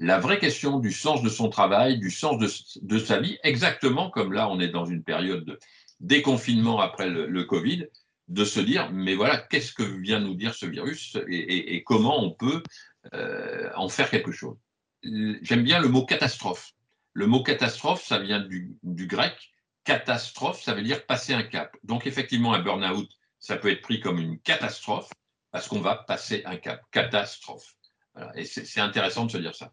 la 0.00 0.18
vraie 0.18 0.38
question 0.38 0.78
du 0.80 0.92
sens 0.92 1.22
de 1.22 1.28
son 1.28 1.48
travail, 1.48 1.98
du 1.98 2.10
sens 2.10 2.38
de, 2.80 2.98
sa 2.98 3.20
vie, 3.20 3.38
exactement 3.42 4.10
comme 4.10 4.32
là 4.32 4.48
on 4.48 4.58
est 4.60 4.68
dans 4.68 4.84
une 4.84 5.02
période 5.02 5.44
de 5.44 5.58
déconfinement 6.00 6.80
après 6.80 7.08
le, 7.08 7.44
Covid, 7.44 7.86
de 8.28 8.44
se 8.44 8.60
dire, 8.60 8.90
mais 8.92 9.14
voilà, 9.14 9.38
qu'est-ce 9.38 9.72
que 9.72 9.82
vient 9.82 10.20
nous 10.20 10.34
dire 10.34 10.54
ce 10.54 10.66
virus 10.66 11.16
et, 11.28 11.82
comment 11.84 12.22
on 12.22 12.30
peut 12.30 12.62
euh, 13.14 13.70
en 13.76 13.88
faire 13.88 14.10
quelque 14.10 14.32
chose. 14.32 14.56
J'aime 15.02 15.62
bien 15.62 15.80
le 15.80 15.88
mot 15.88 16.04
catastrophe. 16.04 16.72
Le 17.12 17.26
mot 17.26 17.42
catastrophe, 17.42 18.04
ça 18.04 18.18
vient 18.18 18.40
du, 18.40 18.76
du 18.82 19.06
grec. 19.06 19.34
Catastrophe, 19.84 20.62
ça 20.62 20.74
veut 20.74 20.82
dire 20.82 21.06
passer 21.06 21.32
un 21.32 21.42
cap. 21.42 21.76
Donc 21.82 22.06
effectivement, 22.06 22.54
un 22.54 22.60
burn-out, 22.60 23.08
ça 23.48 23.56
peut 23.56 23.70
être 23.70 23.80
pris 23.80 23.98
comme 23.98 24.18
une 24.18 24.38
catastrophe 24.40 25.08
parce 25.50 25.68
qu'on 25.68 25.80
va 25.80 26.04
passer 26.06 26.42
un 26.44 26.56
cap. 26.56 26.82
Catastrophe. 26.92 27.74
Et 28.34 28.44
c'est 28.44 28.80
intéressant 28.80 29.24
de 29.24 29.30
se 29.30 29.38
dire 29.38 29.54
ça. 29.54 29.72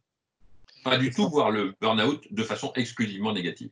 Pas 0.85 0.97
du 0.97 1.11
tout 1.11 1.27
voir 1.27 1.51
le 1.51 1.73
burn-out 1.81 2.25
de 2.31 2.43
façon 2.43 2.71
exclusivement 2.75 3.33
négative. 3.33 3.71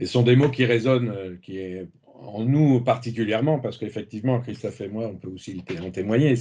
Et 0.00 0.06
ce 0.06 0.12
sont 0.12 0.22
des 0.22 0.34
mots 0.34 0.50
qui 0.50 0.64
résonnent, 0.64 1.10
euh, 1.10 1.36
qui 1.40 1.58
est 1.58 1.86
en 2.14 2.42
nous 2.44 2.80
particulièrement, 2.80 3.60
parce 3.60 3.78
qu'effectivement, 3.78 4.40
Christophe 4.40 4.80
et 4.80 4.88
moi, 4.88 5.06
on 5.06 5.16
peut 5.16 5.28
aussi 5.28 5.62
en 5.80 5.90
témoigner. 5.92 6.34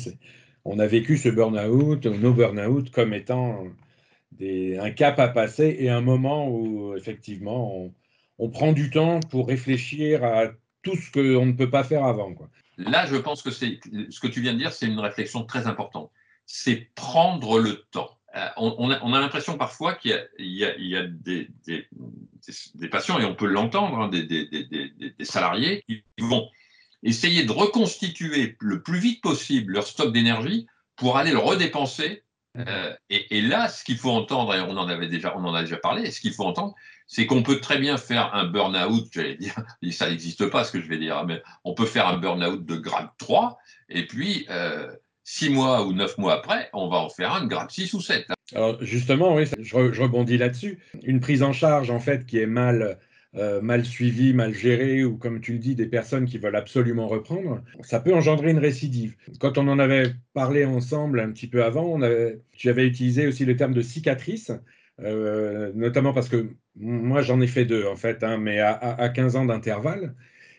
On 0.65 0.79
a 0.79 0.87
vécu 0.87 1.17
ce 1.17 1.29
burn-out, 1.29 2.07
nos 2.07 2.33
burn-out, 2.33 2.89
comme 2.89 3.13
étant 3.13 3.65
des, 4.31 4.79
un 4.79 4.89
cap 4.89 5.19
à 5.19 5.27
passer 5.27 5.75
et 5.79 5.89
un 5.89 6.01
moment 6.01 6.49
où, 6.49 6.95
effectivement, 6.95 7.77
on, 7.77 7.93
on 8.39 8.49
prend 8.49 8.71
du 8.71 8.89
temps 8.89 9.19
pour 9.29 9.47
réfléchir 9.47 10.23
à 10.23 10.53
tout 10.83 10.95
ce 10.95 11.11
qu'on 11.11 11.45
ne 11.45 11.53
peut 11.53 11.69
pas 11.69 11.83
faire 11.83 12.03
avant. 12.03 12.33
Quoi. 12.33 12.49
Là, 12.77 13.05
je 13.07 13.15
pense 13.15 13.41
que 13.41 13.51
c'est 13.51 13.79
ce 14.09 14.19
que 14.19 14.27
tu 14.27 14.41
viens 14.41 14.53
de 14.53 14.59
dire, 14.59 14.71
c'est 14.71 14.85
une 14.85 14.99
réflexion 14.99 15.43
très 15.43 15.67
importante. 15.67 16.11
C'est 16.45 16.89
prendre 16.95 17.59
le 17.59 17.83
temps. 17.91 18.17
Euh, 18.35 18.47
on, 18.57 18.91
a, 18.91 19.19
l'impression 19.19 19.57
parfois 19.57 19.95
qu'il 19.95 20.27
y 20.39 20.63
a, 20.95 21.03
des, 21.07 21.49
patients, 22.91 23.19
et 23.19 23.25
on 23.25 23.35
peut 23.35 23.47
l'entendre, 23.47 23.97
hein, 23.99 24.09
des, 24.09 25.15
salariés 25.21 25.83
qui 25.87 26.03
vont 26.19 26.47
essayer 27.03 27.43
de 27.43 27.51
reconstituer 27.51 28.55
le 28.59 28.81
plus 28.83 28.99
vite 28.99 29.21
possible 29.21 29.73
leur 29.73 29.87
stock 29.87 30.13
d'énergie 30.13 30.67
pour 30.95 31.17
aller 31.17 31.31
le 31.31 31.39
redépenser 31.39 32.23
Euh, 32.57 32.93
et, 33.09 33.41
là, 33.41 33.67
ce 33.67 33.83
qu'il 33.83 33.97
faut 33.97 34.11
entendre, 34.11 34.55
et 34.55 34.61
on 34.61 34.77
en 34.77 34.87
avait 34.87 35.07
déjà, 35.07 35.35
on 35.37 35.43
en 35.43 35.53
a 35.53 35.61
déjà 35.61 35.77
parlé, 35.77 36.09
ce 36.11 36.21
qu'il 36.21 36.33
faut 36.33 36.45
entendre, 36.45 36.75
c'est 37.07 37.25
qu'on 37.25 37.43
peut 37.43 37.59
très 37.59 37.77
bien 37.77 37.97
faire 37.97 38.33
un 38.33 38.45
burn-out, 38.45 39.07
j'allais 39.11 39.35
dire, 39.35 39.55
ça 39.91 40.09
n'existe 40.09 40.49
pas 40.49 40.63
ce 40.63 40.71
que 40.71 40.81
je 40.81 40.87
vais 40.87 40.97
dire, 40.97 41.23
mais 41.25 41.41
on 41.63 41.73
peut 41.73 41.85
faire 41.85 42.07
un 42.07 42.17
burn-out 42.17 42.65
de 42.65 42.75
grade 42.75 43.09
3, 43.17 43.57
et 43.89 44.05
puis 44.05 44.45
euh, 44.49 44.91
six 45.23 45.49
mois 45.49 45.85
ou 45.85 45.93
neuf 45.93 46.17
mois 46.17 46.35
après, 46.35 46.69
on 46.73 46.87
va 46.87 46.97
en 46.97 47.09
faire 47.09 47.33
un 47.33 47.41
de 47.41 47.47
grade 47.47 47.69
6 47.69 47.93
ou 47.93 48.01
7. 48.01 48.27
Alors 48.55 48.77
justement, 48.81 49.35
oui, 49.35 49.45
je, 49.59 50.01
rebondis 50.01 50.37
là-dessus. 50.37 50.79
Une 51.03 51.19
prise 51.19 51.43
en 51.43 51.53
charge, 51.53 51.91
en 51.91 51.99
fait, 51.99 52.25
qui 52.25 52.39
est 52.39 52.47
mal, 52.47 52.97
euh, 53.35 53.61
mal 53.61 53.85
suivie, 53.85 54.33
mal 54.33 54.53
gérée, 54.53 55.03
ou 55.03 55.17
comme 55.17 55.41
tu 55.41 55.53
le 55.53 55.59
dis, 55.59 55.75
des 55.75 55.85
personnes 55.85 56.25
qui 56.25 56.37
veulent 56.37 56.55
absolument 56.55 57.07
reprendre, 57.07 57.61
ça 57.81 57.99
peut 57.99 58.13
engendrer 58.13 58.51
une 58.51 58.57
récidive. 58.57 59.15
Quand 59.39 59.57
on 59.57 59.67
en 59.67 59.79
avait 59.79 60.13
parlé 60.33 60.65
ensemble 60.65 61.19
un 61.19 61.31
petit 61.31 61.47
peu 61.47 61.63
avant, 61.63 61.99
tu 62.53 62.69
avais 62.69 62.87
utilisé 62.87 63.27
aussi 63.27 63.45
le 63.45 63.55
terme 63.55 63.73
de 63.73 63.81
cicatrice. 63.81 64.51
Euh, 65.03 65.71
notamment 65.75 66.11
parce 66.11 66.27
que 66.27 66.49
moi 66.75 67.21
j'en 67.21 67.39
ai 67.39 67.45
fait 67.45 67.65
deux 67.65 67.85
en 67.85 67.95
fait, 67.95 68.23
hein, 68.23 68.37
mais 68.39 68.59
à, 68.59 68.71
à, 68.71 69.09
15 69.09 69.35
ans 69.35 69.45
d'intervalle. 69.45 70.15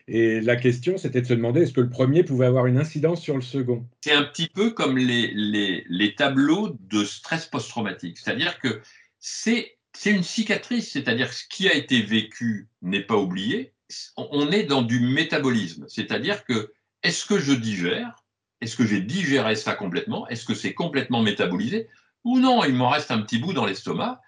Et 0.07 0.39
la 0.39 0.55
question, 0.55 0.97
c'était 0.97 1.21
de 1.21 1.27
se 1.27 1.33
demander 1.33 1.63
est-ce 1.63 1.73
que 1.73 1.81
le 1.81 1.89
premier 1.89 2.23
pouvait 2.23 2.45
avoir 2.45 2.65
une 2.65 2.77
incidence 2.77 3.21
sur 3.21 3.35
le 3.35 3.41
second? 3.41 3.85
C'est 4.01 4.13
un 4.13 4.23
petit 4.23 4.47
peu 4.47 4.71
comme 4.71 4.97
les 4.97 6.15
tableaux 6.17 6.77
de 6.79 7.03
stress 7.03 7.45
post-traumatique. 7.45 8.17
C'est-à-dire 8.17 8.59
que 8.59 8.81
c'est 9.19 9.78
une 10.05 10.23
cicatrice, 10.23 10.91
c'est-à-dire 10.91 11.33
ce 11.33 11.43
qui 11.49 11.67
a 11.67 11.73
été 11.73 12.01
vécu 12.01 12.67
n'est 12.81 13.03
pas 13.03 13.17
oublié. 13.17 13.73
On 14.17 14.51
est 14.51 14.63
dans 14.63 14.81
du 14.81 14.99
métabolisme, 14.99 15.85
c'est-à-dire 15.87 16.45
que 16.45 16.73
est-ce 17.03 17.25
que 17.25 17.39
je 17.39 17.53
digère? 17.53 18.23
Est-ce 18.61 18.75
que 18.75 18.85
j'ai 18.85 19.01
digéré 19.01 19.55
ça 19.55 19.73
complètement? 19.73 20.27
Est-ce 20.27 20.45
que 20.45 20.53
c'est 20.53 20.73
complètement 20.73 21.21
métabolisé? 21.21 21.87
Ou 22.23 22.39
non, 22.39 22.63
il 22.65 22.73
m'en 22.73 22.89
reste 22.89 23.11
un 23.11 23.21
petit 23.21 23.37
bout 23.37 23.53
dans 23.53 23.65
l'estomac. 23.65 24.21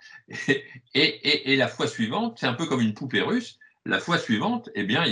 Et, 0.94 1.56
la 1.56 1.68
fois 1.68 1.88
suivante, 1.88 2.38
c'est 2.40 2.48
un 2.48 2.54
peu 2.54 2.66
comme 2.66 2.82
une 2.82 2.94
poupée 2.94 3.22
russe 3.22 3.60
la 3.86 4.00
fois 4.00 4.18
suivante, 4.18 4.70
eh 4.75 4.84
bien, 4.84 5.06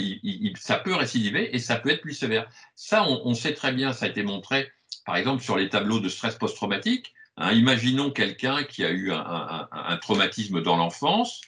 ça 0.55 0.77
peut 0.77 0.93
récidiver 0.93 1.55
et 1.55 1.59
ça 1.59 1.75
peut 1.77 1.89
être 1.89 2.01
plus 2.01 2.13
sévère. 2.13 2.47
Ça, 2.75 3.03
on, 3.07 3.33
sait 3.33 3.53
très 3.53 3.71
bien, 3.71 3.93
ça 3.93 4.05
a 4.05 4.09
été 4.09 4.23
montré, 4.23 4.71
par 5.05 5.15
exemple, 5.15 5.43
sur 5.43 5.57
les 5.57 5.69
tableaux 5.69 5.99
de 5.99 6.09
stress 6.09 6.35
post-traumatique. 6.35 7.13
Hein, 7.41 7.53
imaginons 7.53 8.11
quelqu'un 8.11 8.63
qui 8.65 8.83
a 8.83 8.91
eu 8.91 9.13
un, 9.13 9.97
traumatisme 10.01 10.61
dans 10.61 10.75
l'enfance, 10.75 11.39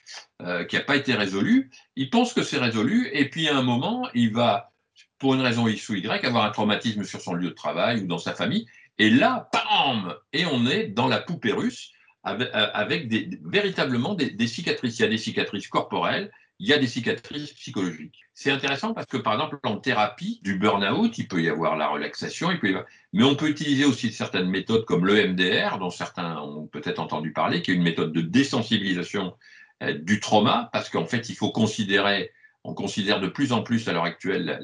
euh, 0.41 0.63
qui 0.63 0.77
n'a 0.77 0.81
pas 0.83 0.95
été 0.95 1.13
résolu. 1.13 1.69
Il 1.97 2.09
pense 2.09 2.33
que 2.33 2.43
c'est 2.43 2.57
résolu, 2.57 3.09
et 3.11 3.29
puis 3.29 3.49
à 3.49 3.57
un 3.57 3.61
moment, 3.61 4.07
il 4.13 4.31
va, 4.31 4.71
pour 5.19 5.33
une 5.33 5.41
raison 5.41 5.67
X 5.67 5.89
ou 5.89 5.95
Y, 5.95 6.25
avoir 6.25 6.45
un 6.45 6.51
traumatisme 6.51 7.03
sur 7.03 7.19
son 7.19 7.33
lieu 7.33 7.49
de 7.49 7.55
travail 7.55 8.01
ou 8.01 8.07
dans 8.07 8.19
sa 8.19 8.33
famille. 8.33 8.65
Et 8.99 9.09
là, 9.09 9.49
bam 9.51 10.15
Et 10.31 10.45
on 10.45 10.65
est 10.65 10.87
dans 10.87 11.09
la 11.09 11.19
poupée 11.19 11.51
russe 11.51 11.91
avec, 12.23 13.11
véritablement 13.43 14.13
des 14.13 14.47
cicatrices. 14.47 14.97
Il 14.99 15.01
y 15.01 15.05
a 15.05 15.09
des 15.09 15.17
cicatrices 15.17 15.67
corporelles, 15.67 16.31
il 16.59 16.69
y 16.69 16.73
a 16.73 16.77
des 16.77 16.87
cicatrices 16.87 17.51
psychologiques. 17.53 18.19
C'est 18.41 18.49
intéressant 18.49 18.95
parce 18.95 19.05
que, 19.05 19.17
par 19.17 19.33
exemple, 19.33 19.59
en 19.61 19.77
thérapie 19.77 20.39
du 20.41 20.57
burn-out, 20.57 21.15
il 21.15 21.27
peut 21.27 21.43
y 21.43 21.47
avoir 21.47 21.77
la 21.77 21.89
relaxation, 21.89 22.49
il 22.49 22.59
peut 22.59 22.69
y 22.69 22.69
avoir... 22.71 22.87
mais 23.13 23.23
on 23.23 23.35
peut 23.35 23.47
utiliser 23.47 23.85
aussi 23.85 24.11
certaines 24.11 24.49
méthodes 24.49 24.83
comme 24.85 25.05
l'EMDR, 25.05 25.77
dont 25.77 25.91
certains 25.91 26.39
ont 26.41 26.65
peut-être 26.65 26.97
entendu 26.97 27.33
parler, 27.33 27.61
qui 27.61 27.69
est 27.69 27.75
une 27.75 27.83
méthode 27.83 28.11
de 28.11 28.21
désensibilisation 28.21 29.35
euh, 29.83 29.93
du 29.93 30.19
trauma, 30.19 30.71
parce 30.73 30.89
qu'en 30.89 31.05
fait, 31.05 31.29
il 31.29 31.35
faut 31.35 31.51
considérer, 31.51 32.31
on 32.63 32.73
considère 32.73 33.19
de 33.19 33.27
plus 33.27 33.51
en 33.51 33.61
plus 33.61 33.87
à 33.87 33.93
l'heure 33.93 34.05
actuelle 34.05 34.59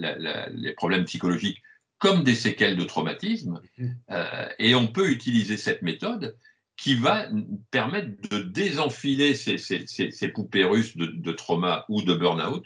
les 0.55 0.73
problèmes 0.73 1.05
psychologiques 1.05 1.61
comme 1.99 2.23
des 2.23 2.33
séquelles 2.33 2.77
de 2.77 2.83
traumatisme, 2.83 3.61
mmh. 3.77 3.85
euh, 4.09 4.49
et 4.57 4.73
on 4.73 4.87
peut 4.87 5.11
utiliser 5.11 5.55
cette 5.55 5.83
méthode 5.83 6.35
qui 6.77 6.95
va 6.95 7.27
permettre 7.69 8.09
de 8.31 8.39
désenfiler 8.39 9.35
ces, 9.35 10.27
poupées 10.33 10.63
russes 10.63 10.97
de, 10.97 11.31
trauma 11.31 11.85
ou 11.89 12.01
de 12.01 12.15
burn-out 12.15 12.65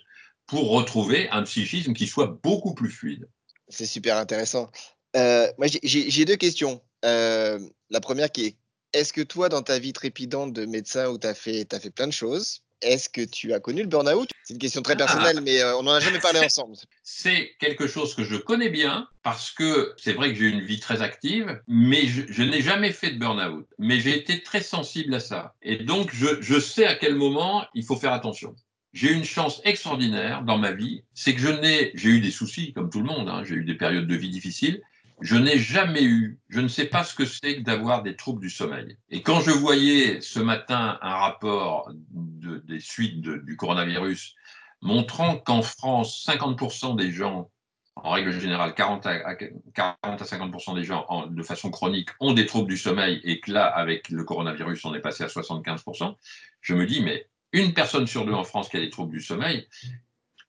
pour 0.51 0.72
retrouver 0.72 1.29
un 1.29 1.43
psychisme 1.43 1.93
qui 1.93 2.08
soit 2.08 2.38
beaucoup 2.43 2.74
plus 2.74 2.89
fluide. 2.89 3.25
C'est 3.70 3.86
super 3.86 4.17
intéressant. 4.17 4.70
Euh, 5.16 5.48
moi, 5.57 5.68
j'ai 5.81 6.25
deux 6.25 6.35
questions. 6.35 6.81
Euh, 7.05 7.57
la 7.90 8.01
première 8.01 8.29
qui 8.29 8.48
est, 8.48 8.55
est-ce 8.92 9.14
que 9.14 9.22
toi, 9.22 9.48
dans 9.48 9.61
ta 9.61 9.79
vie 9.79 9.94
trépidante 9.94 10.51
de 10.51 10.66
médecin 10.66 11.07
où 11.07 11.18
tu 11.18 11.25
as 11.25 11.35
fait, 11.35 11.74
as 11.74 11.79
fait 11.79 11.90
plein 11.90 12.07
de 12.07 12.11
choses, 12.11 12.64
est-ce 12.81 13.07
que 13.07 13.22
tu 13.22 13.53
as 13.53 13.61
connu 13.61 13.81
le 13.81 13.87
burn-out? 13.87 14.29
C'est 14.44 14.55
une 14.55 14.59
question 14.59 14.81
très 14.81 14.98
personnelle, 14.98 15.37
ah. 15.37 15.42
mais 15.42 15.61
euh, 15.61 15.77
on 15.77 15.83
n'en 15.83 15.94
a 15.94 16.01
jamais 16.01 16.20
parlé 16.20 16.42
ensemble. 16.42 16.75
C'est 17.01 17.51
quelque 17.61 17.87
chose 17.87 18.14
que 18.14 18.25
je 18.25 18.35
connais 18.35 18.70
bien 18.70 19.07
parce 19.24 19.51
que 19.51 19.94
c'est 19.96 20.11
vrai 20.11 20.33
que 20.33 20.40
j'ai 20.40 20.48
une 20.48 20.66
vie 20.66 20.81
très 20.81 21.01
active, 21.01 21.61
mais 21.66 22.07
je, 22.07 22.44
n'ai 22.44 22.61
jamais 22.61 22.92
fait 22.92 23.11
de 23.11 23.20
burn-out. 23.20 23.66
Mais 23.79 24.01
j'ai 24.01 24.18
été 24.18 24.44
très 24.44 24.61
sensible 24.61 25.14
à 25.14 25.22
ça. 25.22 25.53
Et 25.61 25.77
donc, 25.77 26.09
je, 26.11 26.59
sais 26.59 26.85
à 26.85 26.96
quel 26.96 27.16
moment 27.16 27.66
il 27.74 27.85
faut 27.85 27.96
faire 27.96 28.11
attention. 28.11 28.53
J'ai 28.93 29.11
eu 29.11 29.15
une 29.15 29.23
chance 29.23 29.61
extraordinaire 29.63 30.43
dans 30.43 30.57
ma 30.57 30.71
vie, 30.71 31.03
c'est 31.13 31.33
que 31.33 31.39
je 31.39 31.47
n'ai, 31.47 31.91
j'ai 31.95 32.09
eu 32.09 32.19
des 32.19 32.31
soucis 32.31 32.73
comme 32.73 32.89
tout 32.89 32.99
le 32.99 33.05
monde, 33.05 33.29
hein. 33.29 33.43
j'ai 33.45 33.55
eu 33.55 33.63
des 33.63 33.75
périodes 33.75 34.07
de 34.07 34.15
vie 34.15 34.29
difficiles, 34.29 34.81
je 35.21 35.35
n'ai 35.35 35.59
jamais 35.59 36.03
eu, 36.03 36.39
je 36.49 36.59
ne 36.59 36.67
sais 36.67 36.85
pas 36.85 37.03
ce 37.03 37.13
que 37.13 37.25
c'est 37.25 37.57
que 37.57 37.61
d'avoir 37.61 38.01
des 38.03 38.15
troubles 38.15 38.41
du 38.41 38.49
sommeil. 38.49 38.97
Et 39.09 39.21
quand 39.21 39.39
je 39.41 39.51
voyais 39.51 40.19
ce 40.19 40.39
matin 40.39 40.97
un 41.01 41.15
rapport 41.15 41.91
des 42.11 42.79
suites 42.79 43.21
du 43.21 43.55
coronavirus 43.55 44.35
montrant 44.81 45.37
qu'en 45.37 45.61
France, 45.61 46.25
50% 46.27 46.95
des 46.95 47.11
gens, 47.11 47.49
en 47.95 48.11
règle 48.11 48.31
générale, 48.31 48.73
40 48.73 49.05
à, 49.05 49.35
40 49.35 49.97
à 50.03 50.15
50% 50.15 50.75
des 50.75 50.83
gens 50.83 51.27
de 51.29 51.43
façon 51.43 51.69
chronique 51.69 52.09
ont 52.19 52.33
des 52.33 52.47
troubles 52.47 52.69
du 52.69 52.77
sommeil 52.77 53.21
et 53.23 53.39
que 53.39 53.51
là, 53.51 53.65
avec 53.65 54.09
le 54.09 54.23
coronavirus, 54.23 54.83
on 54.85 54.95
est 54.95 55.01
passé 55.01 55.23
à 55.23 55.27
75%, 55.27 56.15
je 56.61 56.73
me 56.73 56.85
dis, 56.87 57.01
mais 57.03 57.27
une 57.53 57.74
personne 57.74 58.07
sur 58.07 58.25
deux 58.25 58.33
en 58.33 58.44
France 58.44 58.70
qui 58.70 58.77
a 58.77 58.79
des 58.79 58.90
troubles 58.90 59.11
du 59.11 59.22
sommeil, 59.22 59.68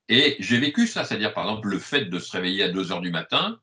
et 0.09 0.37
j'ai 0.41 0.59
vécu 0.59 0.87
ça, 0.87 1.05
c'est-à-dire 1.05 1.33
par 1.33 1.45
exemple 1.45 1.69
le 1.69 1.79
fait 1.79 2.07
de 2.07 2.19
se 2.19 2.33
réveiller 2.33 2.65
à 2.65 2.69
2 2.69 2.93
heures 2.93 3.01
du 3.01 3.11
matin, 3.11 3.59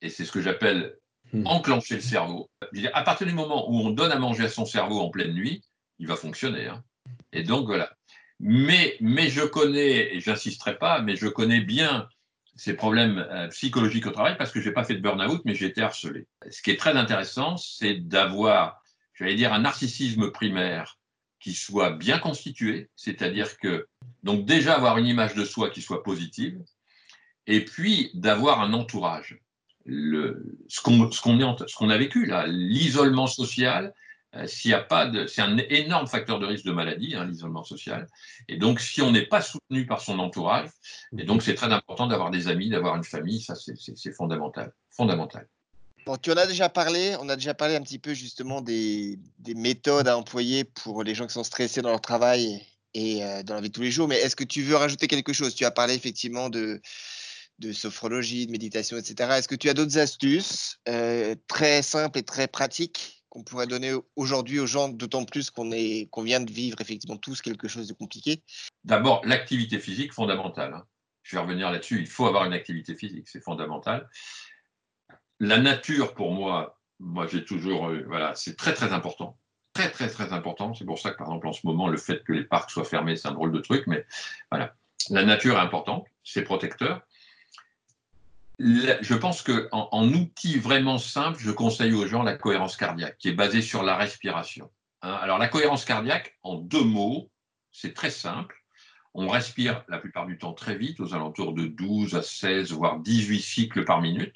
et 0.00 0.10
c'est 0.10 0.24
ce 0.24 0.32
que 0.32 0.40
j'appelle 0.40 0.96
hmm. 1.32 1.46
enclencher 1.46 1.96
le 1.96 2.00
cerveau. 2.00 2.50
à 2.92 3.02
partir 3.02 3.26
du 3.26 3.32
moment 3.32 3.70
où 3.70 3.80
on 3.80 3.90
donne 3.90 4.12
à 4.12 4.18
manger 4.18 4.44
à 4.44 4.48
son 4.48 4.64
cerveau 4.64 5.00
en 5.00 5.10
pleine 5.10 5.32
nuit, 5.32 5.62
il 5.98 6.06
va 6.06 6.16
fonctionner. 6.16 6.66
Hein. 6.66 6.84
Et 7.32 7.42
donc 7.42 7.66
voilà. 7.66 7.90
Mais, 8.40 8.96
mais 9.00 9.28
je 9.28 9.42
connais, 9.42 10.14
et 10.14 10.20
j'insisterai 10.20 10.78
pas, 10.78 11.02
mais 11.02 11.16
je 11.16 11.26
connais 11.26 11.60
bien 11.60 12.08
ces 12.54 12.74
problèmes 12.74 13.18
euh, 13.30 13.48
psychologiques 13.48 14.06
au 14.06 14.10
travail 14.10 14.36
parce 14.36 14.52
que 14.52 14.60
je 14.60 14.68
n'ai 14.68 14.74
pas 14.74 14.84
fait 14.84 14.94
de 14.94 15.00
burn-out, 15.00 15.42
mais 15.44 15.54
j'ai 15.54 15.66
été 15.66 15.80
harcelé. 15.80 16.26
Ce 16.50 16.62
qui 16.62 16.70
est 16.70 16.76
très 16.76 16.96
intéressant, 16.96 17.56
c'est 17.56 17.94
d'avoir, 17.94 18.82
j'allais 19.14 19.34
dire, 19.34 19.52
un 19.52 19.60
narcissisme 19.60 20.30
primaire 20.30 20.97
qui 21.40 21.54
soit 21.54 21.90
bien 21.90 22.18
constitué, 22.18 22.90
c'est-à-dire 22.96 23.58
que, 23.58 23.86
donc 24.22 24.44
déjà 24.44 24.74
avoir 24.74 24.98
une 24.98 25.06
image 25.06 25.34
de 25.34 25.44
soi 25.44 25.70
qui 25.70 25.82
soit 25.82 26.02
positive, 26.02 26.60
et 27.46 27.64
puis 27.64 28.10
d'avoir 28.14 28.60
un 28.60 28.72
entourage 28.72 29.40
ce 29.88 30.80
qu'on 31.76 31.90
a 31.90 31.98
vécu 31.98 32.26
là, 32.26 32.46
l'isolement 32.46 33.26
social, 33.26 33.94
euh, 34.34 34.46
a 34.72 34.80
pas 34.80 35.06
de, 35.06 35.26
c'est 35.26 35.40
un 35.40 35.56
énorme 35.56 36.06
facteur 36.06 36.38
de 36.38 36.46
risque 36.46 36.66
de 36.66 36.72
maladie, 36.72 37.14
hein, 37.14 37.24
l'isolement 37.24 37.64
social. 37.64 38.06
Et 38.48 38.58
donc, 38.58 38.80
si 38.80 39.00
on 39.00 39.10
n'est 39.10 39.26
pas 39.26 39.40
soutenu 39.40 39.86
par 39.86 40.02
son 40.02 40.18
entourage, 40.18 40.68
et 41.16 41.24
donc 41.24 41.42
c'est 41.42 41.54
très 41.54 41.72
important 41.72 42.06
d'avoir 42.06 42.30
des 42.30 42.48
amis, 42.48 42.68
d'avoir 42.68 42.96
une 42.96 43.04
famille, 43.04 43.40
ça 43.40 43.54
c'est 43.54 44.12
fondamental, 44.12 44.72
fondamental. 44.90 45.48
Tu 46.16 46.32
en 46.32 46.36
as 46.36 46.46
déjà 46.46 46.68
parlé, 46.68 47.16
on 47.20 47.28
a 47.28 47.36
déjà 47.36 47.52
parlé 47.54 47.76
un 47.76 47.82
petit 47.82 47.98
peu 47.98 48.14
justement 48.14 48.60
des, 48.60 49.18
des 49.38 49.54
méthodes 49.54 50.08
à 50.08 50.16
employer 50.16 50.64
pour 50.64 51.02
les 51.02 51.14
gens 51.14 51.26
qui 51.26 51.34
sont 51.34 51.44
stressés 51.44 51.82
dans 51.82 51.90
leur 51.90 52.00
travail 52.00 52.64
et, 52.94 53.24
euh, 53.24 53.42
dans 53.42 53.54
la 53.54 53.60
vie 53.60 53.68
de 53.68 53.74
tous 53.74 53.82
les 53.82 53.90
jours. 53.90 54.08
Mais 54.08 54.16
est-ce 54.16 54.36
que 54.36 54.44
tu 54.44 54.62
veux 54.62 54.76
rajouter 54.76 55.06
quelque 55.06 55.32
chose? 55.32 55.54
Tu 55.54 55.64
as 55.64 55.70
parlé 55.70 55.94
effectivement 55.94 56.48
de 56.48 56.80
de 57.58 57.72
sophrologie, 57.72 58.46
de 58.46 58.52
méditation, 58.52 58.96
etc. 58.96 59.30
Est-ce 59.32 59.48
que 59.48 59.54
tu 59.54 59.68
as 59.68 59.74
d'autres 59.74 59.98
astuces 59.98 60.78
euh, 60.88 61.34
très 61.48 61.82
simples 61.82 62.18
et 62.18 62.22
très 62.22 62.46
pratiques 62.46 63.24
qu'on 63.28 63.42
pourrait 63.42 63.66
donner 63.66 63.92
aujourd'hui 64.16 64.60
aux 64.60 64.66
gens, 64.66 64.88
d'autant 64.88 65.24
plus 65.24 65.50
qu'on 65.50 65.70
qu'on 66.10 66.22
vient 66.22 66.40
de 66.40 66.50
vivre 66.50 66.80
effectivement 66.80 67.16
tous 67.16 67.42
quelque 67.42 67.68
chose 67.68 67.88
de 67.88 67.94
compliqué? 67.94 68.42
D'abord, 68.84 69.22
l'activité 69.24 69.80
physique 69.80 70.12
fondamentale. 70.12 70.72
Hein. 70.72 70.84
Je 71.22 71.36
vais 71.36 71.42
revenir 71.42 71.70
là-dessus. 71.70 72.00
Il 72.00 72.06
faut 72.06 72.26
avoir 72.26 72.44
une 72.46 72.54
activité 72.54 72.94
physique, 72.94 73.28
c'est 73.28 73.42
fondamental. 73.42 74.08
La 75.40 75.58
nature, 75.58 76.14
pour 76.14 76.32
moi, 76.32 76.78
moi 76.98 77.26
j'ai 77.26 77.44
toujours, 77.44 77.88
euh, 77.88 78.04
voilà, 78.06 78.34
c'est 78.34 78.56
très 78.56 78.74
très 78.74 78.92
important 78.92 79.36
très 79.74 79.90
très 79.90 80.08
très 80.08 80.32
important. 80.32 80.74
C'est 80.74 80.84
pour 80.84 80.98
ça 80.98 81.12
que 81.12 81.18
par 81.18 81.28
exemple 81.28 81.46
en 81.46 81.52
ce 81.52 81.64
moment 81.64 81.86
le 81.86 81.98
fait 81.98 82.24
que 82.24 82.32
les 82.32 82.42
parcs 82.42 82.68
soient 82.68 82.84
fermés 82.84 83.14
c'est 83.14 83.28
un 83.28 83.32
drôle 83.32 83.52
de 83.52 83.60
truc, 83.60 83.86
mais 83.86 84.04
voilà, 84.50 84.74
la 85.10 85.24
nature 85.24 85.56
est 85.56 85.60
importante, 85.60 86.04
c'est 86.24 86.42
protecteur 86.42 87.02
je 88.58 89.14
pense 89.14 89.42
qu'en 89.42 89.88
en, 89.92 90.08
outil 90.12 90.58
vraiment 90.58 90.98
simple, 90.98 91.38
je 91.40 91.50
conseille 91.50 91.92
aux 91.92 92.06
gens 92.06 92.22
la 92.22 92.36
cohérence 92.36 92.76
cardiaque, 92.76 93.16
qui 93.18 93.28
est 93.28 93.32
basée 93.32 93.62
sur 93.62 93.82
la 93.82 93.96
respiration. 93.96 94.70
Hein. 95.02 95.12
Alors 95.12 95.38
la 95.38 95.48
cohérence 95.48 95.84
cardiaque, 95.84 96.36
en 96.42 96.56
deux 96.56 96.82
mots, 96.82 97.30
c'est 97.70 97.94
très 97.94 98.10
simple. 98.10 98.56
On 99.14 99.28
respire 99.28 99.84
la 99.88 99.98
plupart 99.98 100.26
du 100.26 100.38
temps 100.38 100.52
très 100.52 100.76
vite, 100.76 101.00
aux 101.00 101.14
alentours 101.14 101.52
de 101.52 101.66
12 101.66 102.16
à 102.16 102.22
16, 102.22 102.72
voire 102.72 102.98
18 102.98 103.40
cycles 103.40 103.84
par 103.84 104.00
minute. 104.00 104.34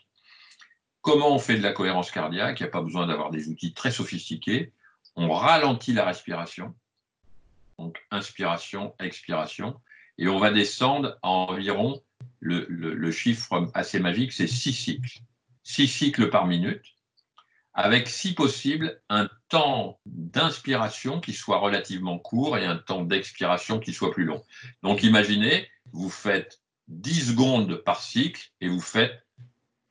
Comment 1.03 1.35
on 1.35 1.39
fait 1.39 1.57
de 1.57 1.63
la 1.63 1.73
cohérence 1.73 2.11
cardiaque 2.11 2.61
Il 2.61 2.63
n'y 2.63 2.69
a 2.69 2.73
pas 2.73 2.81
besoin 2.81 3.07
d'avoir 3.07 3.31
des 3.31 3.49
outils 3.49 3.75
très 3.75 3.91
sophistiqués. 3.91 4.73
On 5.15 5.31
ralentit 5.31 5.93
la 5.93 6.07
respiration, 6.07 6.75
donc 7.79 8.03
inspiration, 8.11 8.95
expiration, 8.99 9.79
et 10.17 10.29
on 10.29 10.39
va 10.39 10.51
descendre 10.51 11.19
à 11.23 11.29
environ, 11.29 12.03
le, 12.41 13.11
chiffre 13.11 13.71
assez 13.75 14.01
magique, 14.01 14.33
c'est 14.33 14.47
six 14.47 14.73
cycles. 14.73 15.19
Six 15.65 15.89
cycles 15.89 16.31
par 16.31 16.47
minute 16.47 16.83
avec, 17.75 18.09
si 18.09 18.35
possible, 18.35 19.01
un 19.09 19.31
temps 19.49 19.99
d'inspiration 20.05 21.21
qui 21.21 21.33
soit 21.33 21.59
relativement 21.59 22.19
court 22.19 22.59
et 22.59 22.67
un 22.67 22.77
temps 22.77 23.03
d'expiration 23.03 23.79
qui 23.79 23.95
soit 23.95 24.11
plus 24.11 24.25
long. 24.25 24.45
Donc 24.83 25.03
imaginez, 25.03 25.69
vous 25.93 26.11
faites 26.11 26.61
10 26.89 27.31
secondes 27.31 27.77
par 27.77 28.03
cycle 28.03 28.51
et 28.61 28.69
vous 28.69 28.81
faites 28.81 29.27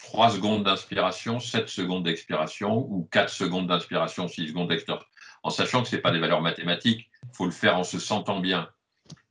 3 0.04 0.32
secondes 0.32 0.64
d'inspiration, 0.64 1.40
7 1.40 1.70
secondes 1.70 2.04
d'expiration 2.04 2.88
ou 2.90 3.08
4 3.12 3.30
secondes 3.30 3.68
d'inspiration, 3.68 4.28
6 4.28 4.50
secondes 4.50 4.70
d'expiration, 4.70 5.06
en 5.44 5.50
sachant 5.50 5.84
que 5.84 5.90
ce 5.90 5.96
n'est 5.96 6.02
pas 6.02 6.12
des 6.12 6.20
valeurs 6.20 6.42
mathématiques, 6.42 7.10
il 7.24 7.36
faut 7.36 7.46
le 7.46 7.52
faire 7.52 7.78
en 7.78 7.84
se 7.84 8.00
sentant 8.00 8.40
bien. 8.40 8.70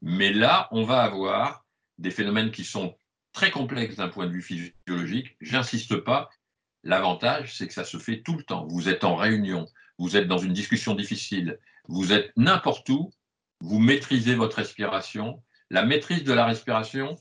Mais 0.02 0.32
là, 0.32 0.68
on 0.70 0.84
va 0.84 1.02
avoir 1.02 1.64
des 1.98 2.10
phénomènes 2.10 2.50
qui 2.50 2.64
sont 2.64 2.96
très 3.32 3.50
complexes 3.50 3.96
d'un 3.96 4.08
point 4.08 4.26
de 4.26 4.32
vue 4.32 4.42
physiologique. 4.42 5.36
J'insiste 5.40 5.96
pas, 5.96 6.30
L'avantage, 6.82 7.56
c'est 7.56 7.66
que 7.66 7.74
ça 7.74 7.84
se 7.84 7.98
fait 7.98 8.22
tout 8.22 8.36
le 8.36 8.42
temps. 8.42 8.66
Vous 8.66 8.88
êtes 8.88 9.04
en 9.04 9.14
réunion, 9.14 9.68
vous 9.98 10.16
êtes 10.16 10.28
dans 10.28 10.38
une 10.38 10.52
discussion 10.52 10.94
difficile, 10.94 11.58
vous 11.88 12.12
êtes 12.12 12.32
n'importe 12.36 12.88
où, 12.88 13.12
vous 13.60 13.78
maîtrisez 13.78 14.34
votre 14.34 14.56
respiration. 14.56 15.42
La 15.68 15.84
maîtrise 15.84 16.24
de 16.24 16.32
la 16.32 16.46
respiration, 16.46 17.16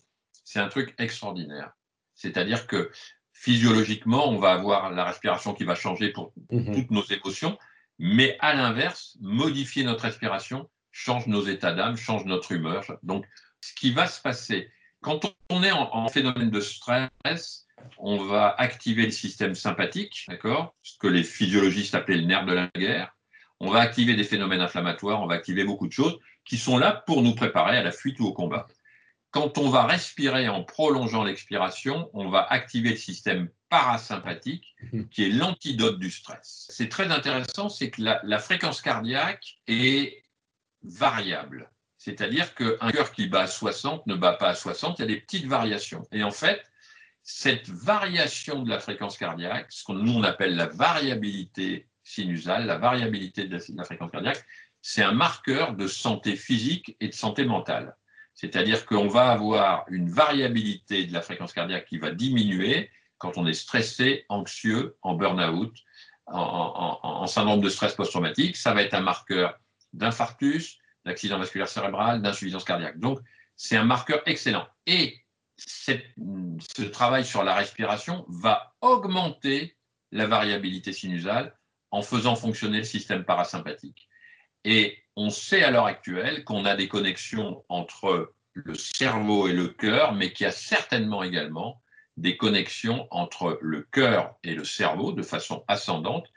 c'est 0.46 0.60
un 0.60 0.70
truc 0.70 0.96
extraordinaire. 0.98 1.74
C'est-à-dire 2.16 2.68
que 2.68 2.90
physiologiquement, 3.40 4.30
on 4.30 4.38
va 4.38 4.52
avoir 4.52 4.92
la 4.92 5.06
respiration 5.06 5.54
qui 5.54 5.64
va 5.64 5.74
changer 5.74 6.10
pour 6.10 6.34
mhm. 6.52 6.76
toutes 6.76 6.92
nos 6.92 7.06
émotions, 7.06 7.58
mais 7.98 8.36
à 8.42 8.54
l'inverse, 8.54 9.18
modifier 9.22 9.86
notre 9.86 10.04
respiration 10.04 10.70
change 10.92 11.26
nos 11.28 11.46
états 11.46 11.72
d'âme, 11.72 11.96
change 11.96 12.26
notre 12.26 12.52
humeur. 12.52 12.84
Donc, 13.02 13.26
ce 13.62 13.74
qui 13.74 13.92
va 13.92 14.08
se 14.08 14.22
passer, 14.22 14.70
quand 15.02 15.34
on 15.50 15.64
est 15.64 15.72
en 15.72 16.08
phénomène 16.10 16.50
de 16.50 16.60
stress, 16.60 17.66
on 17.98 18.18
va 18.26 18.54
activer 18.58 19.06
le 19.06 19.12
système 19.12 19.56
sympathique, 19.56 20.26
d'accord? 20.28 20.76
Ce 20.84 20.98
que 20.98 21.08
les 21.08 21.24
physiologistes 21.24 21.96
appelaient 21.96 22.18
le 22.18 22.26
nerf 22.26 22.46
de 22.46 22.54
la 22.54 22.70
guerre. 22.76 23.16
On 23.62 23.70
va 23.70 23.80
activer 23.80 24.16
des 24.16 24.26
phénomènes 24.26 24.62
inflammatoires, 24.62 25.22
on 25.22 25.28
va 25.28 25.36
activer 25.36 25.64
beaucoup 25.64 25.88
de 25.88 25.94
choses 25.94 26.18
qui 26.44 26.58
sont 26.58 26.78
là 26.78 27.04
pour 27.08 27.22
nous 27.22 27.36
préparer 27.36 27.78
à 27.78 27.84
la 27.84 27.92
fuite 27.94 28.20
ou 28.20 28.26
au 28.26 28.34
combat. 28.34 28.68
Quand 29.32 29.58
on 29.58 29.70
va 29.70 29.86
respirer 29.86 30.50
en 30.50 30.64
prolongeant 30.64 31.24
l'expiration, 31.24 32.10
on 32.14 32.30
va 32.30 32.46
activer 32.50 32.92
le 32.92 32.98
système 32.98 33.50
parasympathique, 33.70 34.76
qui 35.12 35.26
est 35.26 35.30
l'antidote 35.30 36.00
du 36.00 36.10
stress. 36.10 36.68
C'est 36.70 36.90
très 36.90 37.12
intéressant, 37.12 37.70
c'est 37.70 37.92
que 37.92 38.02
la, 38.02 38.20
la, 38.24 38.40
fréquence 38.40 38.82
cardiaque 38.82 39.60
est 39.68 40.24
variable. 40.82 41.70
C'est-à-dire 41.98 42.56
qu'un 42.56 42.92
cœur 42.92 43.12
qui 43.12 43.28
bat 43.28 43.42
à 43.42 43.48
60 43.48 44.08
ne 44.08 44.16
bat 44.16 44.34
pas 44.34 44.50
à 44.50 44.56
60, 44.56 44.98
il 44.98 45.02
y 45.02 45.06
a 45.06 45.08
des 45.08 45.20
petites 45.20 45.46
variations. 45.46 46.08
Et 46.12 46.24
en 46.24 46.32
fait, 46.32 46.64
cette 47.24 47.70
variation 47.70 48.64
de 48.64 48.70
la 48.70 48.80
fréquence 48.80 49.18
cardiaque, 49.18 49.68
ce 49.70 49.84
que 49.84 49.92
nous 49.92 50.14
on 50.14 50.24
appelle 50.24 50.56
la 50.56 50.66
variabilité 50.66 51.88
sinusale, 52.04 52.66
la 52.66 52.78
variabilité 52.78 53.46
de 53.46 53.60
la, 53.76 53.84
fréquence 53.84 54.12
cardiaque, 54.12 54.44
c'est 54.82 55.04
un 55.04 55.12
marqueur 55.12 55.76
de 55.76 55.88
santé 55.88 56.36
physique 56.36 56.96
et 57.00 57.10
de 57.10 57.14
santé 57.14 57.46
mentale. 57.46 57.96
C'est-à-dire 58.40 58.86
qu'on 58.86 59.10
va 59.10 59.32
avoir 59.32 59.84
une 59.90 60.10
variabilité 60.10 61.06
de 61.06 61.12
la 61.12 61.22
fréquence 61.22 61.52
cardiaque 61.52 61.88
qui 61.88 61.98
va 61.98 62.12
diminuer 62.12 62.90
quand 63.18 63.38
on 63.38 63.46
est 63.46 63.54
stressé, 63.54 64.24
anxieux, 64.30 64.96
en 65.02 65.16
burn-out, 65.16 65.76
en, 66.26 67.28
syndrome 67.28 67.60
de 67.60 67.68
stress 67.68 67.96
post-traumatique. 67.96 68.56
Ça 68.56 68.74
va 68.74 68.82
être 68.82 68.94
un 68.94 69.02
marqueur 69.02 69.60
d'infarctus, 69.92 70.78
d'accident 71.04 71.38
vasculaire 71.38 71.68
cérébral, 71.68 72.22
d'insuffisance 72.22 72.64
cardiaque. 72.64 72.98
Donc, 72.98 73.20
c'est 73.58 73.76
un 73.76 73.84
marqueur 73.84 74.22
excellent. 74.26 74.66
Et 74.86 75.22
ce 75.58 76.84
travail 76.84 77.26
sur 77.26 77.44
la 77.44 77.56
respiration 77.56 78.24
va 78.30 78.74
augmenter 78.80 79.76
la 80.14 80.28
variabilité 80.28 80.94
sinusale 80.94 81.58
en 81.92 82.02
faisant 82.02 82.38
fonctionner 82.38 82.78
le 82.78 82.84
système 82.86 83.26
parasympathique. 83.26 84.09
Et 84.66 84.98
on 85.16 85.30
sait 85.30 85.64
à 85.64 85.72
l'heure 85.72 85.86
actuelle 85.86 86.44
qu'on 86.44 86.66
a 86.66 86.76
des 86.76 86.88
connexions 86.88 87.64
entre 87.70 88.34
le 88.54 88.76
cerveau 88.76 89.48
et 89.48 89.54
le 89.54 89.68
cœur, 89.68 90.14
mais 90.14 90.32
qu'il 90.32 90.46
y 90.46 90.48
a 90.48 90.52
certainement 90.52 91.24
également 91.24 91.82
des 92.18 92.38
connexions 92.38 93.08
entre 93.12 93.58
le 93.62 93.84
cœur 93.84 94.36
et 94.44 94.54
le 94.54 94.66
cerveau 94.66 95.14
de 95.14 95.24
façon 95.24 95.64
ascendante, 95.68 96.28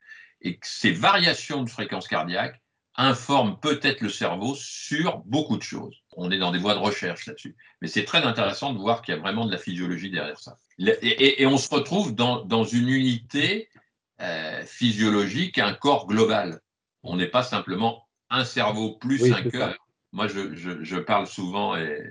et 0.40 0.56
que 0.56 0.66
ces 0.66 0.92
variations 0.92 1.62
de 1.62 1.70
fréquence 1.70 2.08
cardiaque 2.08 2.60
informe 2.96 3.58
peut-être 3.60 4.00
le 4.00 4.08
cerveau 4.08 4.54
sur 4.54 5.18
beaucoup 5.20 5.56
de 5.56 5.62
choses. 5.62 5.96
On 6.16 6.30
est 6.30 6.38
dans 6.38 6.52
des 6.52 6.58
voies 6.58 6.74
de 6.74 6.78
recherche 6.80 7.26
là-dessus. 7.26 7.56
Mais 7.80 7.88
c'est 7.88 8.04
très 8.04 8.22
intéressant 8.22 8.72
de 8.72 8.78
voir 8.78 9.02
qu'il 9.02 9.14
y 9.14 9.16
a 9.16 9.20
vraiment 9.20 9.46
de 9.46 9.52
la 9.52 9.58
physiologie 9.58 10.10
derrière 10.10 10.38
ça. 10.38 10.58
Et, 10.78 11.46
on 11.46 11.56
se 11.56 11.72
retrouve 11.72 12.14
dans, 12.14 12.64
une 12.64 12.88
unité 12.88 13.68
euh, 14.20 14.62
physiologique, 14.66 15.58
un 15.58 15.72
corps 15.72 16.06
global. 16.06 16.60
On 17.02 17.16
n'est 17.16 17.28
pas 17.28 17.42
simplement 17.42 18.01
un 18.32 18.44
cerveau 18.44 18.92
plus 18.92 19.32
un 19.32 19.42
cœur. 19.42 19.76
Moi, 20.12 20.26
je, 20.26 20.98
parle 20.98 21.26
souvent, 21.26 21.76
et 21.76 22.02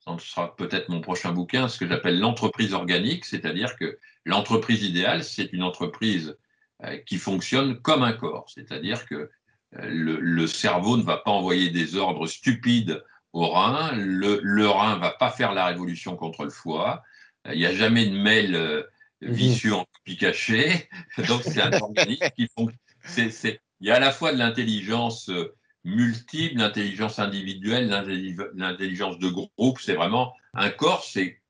ce 0.00 0.26
sera 0.26 0.56
peut-être 0.56 0.88
mon 0.88 1.00
prochain 1.00 1.32
bouquin, 1.32 1.68
ce 1.68 1.78
que 1.78 1.86
j'appelle 1.86 2.18
l'entreprise 2.18 2.72
organique, 2.72 3.24
c'est-à-dire 3.24 3.76
que 3.76 3.98
l'entreprise 4.24 4.82
idéale, 4.82 5.22
c'est 5.22 5.52
une 5.52 5.62
entreprise 5.62 6.36
euh, 6.84 6.96
qui 7.06 7.18
fonctionne 7.18 7.80
comme 7.80 8.02
un 8.02 8.12
corps, 8.12 8.46
c'est-à-dire 8.48 9.06
que 9.06 9.30
le, 9.72 10.46
cerveau 10.46 10.96
ne 10.96 11.02
va 11.02 11.18
pas 11.18 11.30
envoyer 11.30 11.70
des 11.70 11.96
ordres 11.96 12.26
stupides 12.26 13.04
au 13.32 13.48
rein, 13.48 13.92
le, 13.94 14.66
rein 14.66 14.96
ne 14.96 15.00
va 15.00 15.10
pas 15.10 15.30
faire 15.30 15.52
la 15.52 15.66
révolution 15.66 16.16
contre 16.16 16.44
le 16.44 16.50
foie, 16.50 17.02
il 17.52 17.58
n'y 17.58 17.66
a 17.66 17.74
jamais 17.74 18.06
de 18.06 18.16
mail 18.16 18.54
euh, 18.54 18.82
mhm. 19.20 19.32
vicieux 19.32 19.74
en 19.74 19.84
copie 19.84 20.16
cachée, 20.16 20.88
donc 21.28 21.42
c'est 21.42 21.60
un 21.60 21.72
organisme 21.72 22.28
qui 22.36 22.48
fonctionne. 22.56 22.78
Il 23.80 23.88
y 23.88 23.90
a 23.90 23.96
à 23.96 24.00
la 24.00 24.12
fois 24.12 24.32
de 24.32 24.38
l'intelligence 24.38 25.28
euh, 25.28 25.54
multiple, 25.84 26.58
l'intelligence 26.58 27.18
individuelle, 27.18 27.88
l'intelligence 28.54 29.18
de 29.18 29.28
groupe, 29.28 29.78
c'est 29.80 29.94
vraiment 29.94 30.34
un 30.54 30.70
corps, 30.70 31.04
c'est 31.04 31.40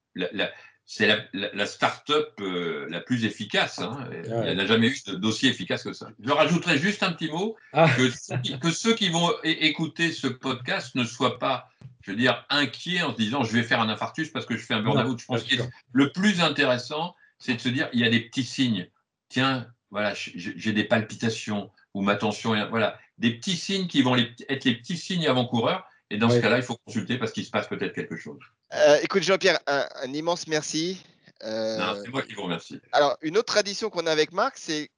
c'est 0.88 1.28
la, 1.32 1.66
start-up 1.66 2.32
euh, 2.40 2.86
la 2.88 3.00
plus 3.00 3.24
efficace. 3.24 3.80
Hein. 3.80 4.08
Il 4.24 4.54
n'y 4.54 4.60
a 4.60 4.66
jamais 4.66 4.88
eu 4.88 4.96
dossier 5.16 5.50
efficace 5.50 5.82
que 5.82 5.92
ça. 5.92 6.10
Je 6.22 6.30
rajouterais 6.30 6.78
juste 6.78 7.02
un 7.02 7.12
petit 7.12 7.28
mot, 7.28 7.56
ah. 7.72 7.88
que, 7.90 8.70
ceux 8.70 8.94
qui 8.94 9.08
vont 9.08 9.28
écouter 9.42 10.12
ce 10.12 10.28
podcast 10.28 10.94
ne 10.94 11.02
soient 11.02 11.40
pas, 11.40 11.68
je 12.02 12.12
veux 12.12 12.16
dire, 12.16 12.46
inquiets 12.50 13.02
en 13.02 13.12
se 13.12 13.16
disant 13.16 13.42
je 13.42 13.52
vais 13.52 13.64
faire 13.64 13.80
un 13.80 13.88
infarctus 13.88 14.30
parce 14.30 14.46
que 14.46 14.56
je 14.56 14.64
fais 14.64 14.74
un 14.74 14.82
burn-out. 14.82 15.18
Je 15.18 15.26
pense 15.26 15.42
que 15.42 15.56
le 15.92 16.12
plus 16.12 16.40
intéressant, 16.40 17.16
c'est 17.38 17.54
de 17.54 17.60
se 17.60 17.68
dire 17.68 17.88
il 17.92 18.00
y 18.00 18.04
a 18.04 18.10
des 18.10 18.20
petits 18.20 18.44
signes. 18.44 18.88
Tiens, 19.28 19.66
voilà, 19.90 20.14
j'ai 20.14 20.72
des 20.72 20.84
palpitations 20.84 21.70
ou 21.96 22.02
ma 22.02 22.14
tension, 22.14 22.54
voilà, 22.68 22.98
des 23.16 23.30
petits 23.30 23.56
signes 23.56 23.86
qui 23.86 24.02
vont 24.02 24.16
être 24.16 24.64
les 24.64 24.74
petits 24.74 24.98
signes 24.98 25.26
avant-coureurs. 25.26 25.88
Et 26.10 26.18
dans 26.18 26.28
ce 26.28 26.38
cas-là, 26.38 26.58
il 26.58 26.62
faut 26.62 26.76
consulter 26.84 27.16
parce 27.16 27.32
qu'il 27.32 27.44
se 27.44 27.50
passe 27.50 27.66
peut-être 27.68 27.94
quelque 27.94 28.16
chose. 28.16 28.38
Euh, 28.74 28.98
écoute, 29.02 29.22
Jean-Pierre, 29.22 29.58
un, 29.66 30.12
immense 30.12 30.46
merci. 30.46 31.02
Euh, 31.42 32.02
c'est 32.04 32.10
moi 32.10 32.20
qui 32.20 32.34
vous 32.34 32.42
remercie. 32.42 32.78
Alors, 32.92 33.16
une 33.22 33.38
autre 33.38 33.46
tradition 33.46 33.88
qu'on 33.88 34.06
a 34.06 34.12
avec 34.12 34.32
Marc, 34.32 34.58
c'est. 34.58 34.90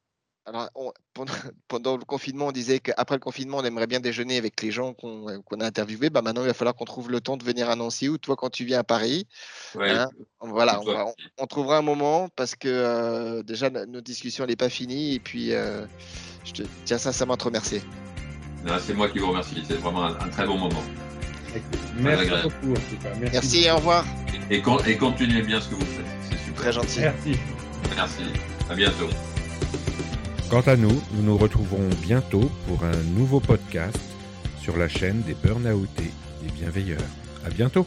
Alors, 0.49 0.93
pendant, 1.69 1.97
le 1.97 2.05
confinement, 2.05 2.47
on 2.47 2.53
disait 2.53 2.81
qu'après 2.81 3.17
le 3.17 3.21
confinement, 3.21 3.59
on 3.59 3.65
aimerait 3.65 3.87
bien 3.87 4.01
déjeuner 4.01 4.39
avec 4.39 4.63
les 4.63 4.71
gens 4.71 4.95
qu'on 4.95 5.27
a 5.27 5.65
interviewés. 5.65 6.11
Bah, 6.11 6.23
maintenant, 6.23 6.43
il 6.43 6.47
va 6.47 6.55
falloir 6.55 6.75
qu'on 6.75 6.85
trouve 6.85 7.11
le 7.11 7.21
temps 7.21 7.37
de 7.37 7.45
venir 7.45 7.69
à 7.69 7.77
Nancy 7.77 8.09
ou 8.09 8.19
toi 8.19 8.37
quand 8.37 8.51
tu 8.51 8.65
viens 8.65 8.81
à 8.81 8.85
Paris. 8.85 9.27
Hein, 9.79 10.09
voilà, 10.41 10.81
on, 11.39 11.47
trouvera 11.47 11.79
un 11.79 11.83
moment 11.83 12.29
parce 12.37 12.55
que 12.55 12.69
euh, 12.69 13.43
déjà, 13.43 13.71
notre 13.71 14.03
discussion 14.03 14.47
n'est 14.47 14.57
pas 14.57 14.69
finie. 14.69 15.15
Et 15.15 15.21
puis, 15.21 15.51
je 15.51 16.53
te 16.53 16.63
tiens 16.85 16.99
sincèrement 16.99 17.35
à 17.35 17.37
te 17.39 17.45
remercier. 17.45 17.83
C'est 18.81 18.95
moi 18.95 19.09
qui 19.09 19.19
vous 19.19 19.29
remercie. 19.29 19.63
C'est 19.67 19.75
vraiment 19.75 20.05
un 20.05 20.29
très 20.29 20.47
bon 20.47 20.59
moment. 20.59 20.83
Merci 21.97 22.31
beaucoup, 22.43 22.75
Merci. 23.33 23.65
et 23.65 23.71
au 23.71 23.77
revoir. 23.77 24.05
Et, 24.51 24.61
continuez 24.61 25.43
bien 25.43 25.61
ce 25.61 25.69
que 25.69 25.75
vous 25.75 25.87
faites. 25.87 26.07
C'est 26.31 26.39
super. 26.39 26.63
Très 26.63 26.73
gentil. 26.73 27.01
Merci. 27.01 27.39
Merci. 27.97 28.23
À 28.71 28.75
bientôt. 28.75 29.09
Quant 30.51 30.63
à 30.63 30.77
nous, 30.77 31.03
nous 31.13 31.23
nous 31.23 31.37
retrouverons 31.37 31.91
bientôt 32.01 32.51
pour 32.67 32.83
un 32.83 32.97
nouveau 33.19 33.39
podcast 33.39 34.01
sur 34.63 34.79
la 34.79 34.89
chaîne 34.89 35.21
des 35.21 35.35
burn-outés, 35.35 36.11
des 36.43 36.51
bienveilleurs. 36.53 37.03
À 37.45 37.51
bientôt. 37.51 37.87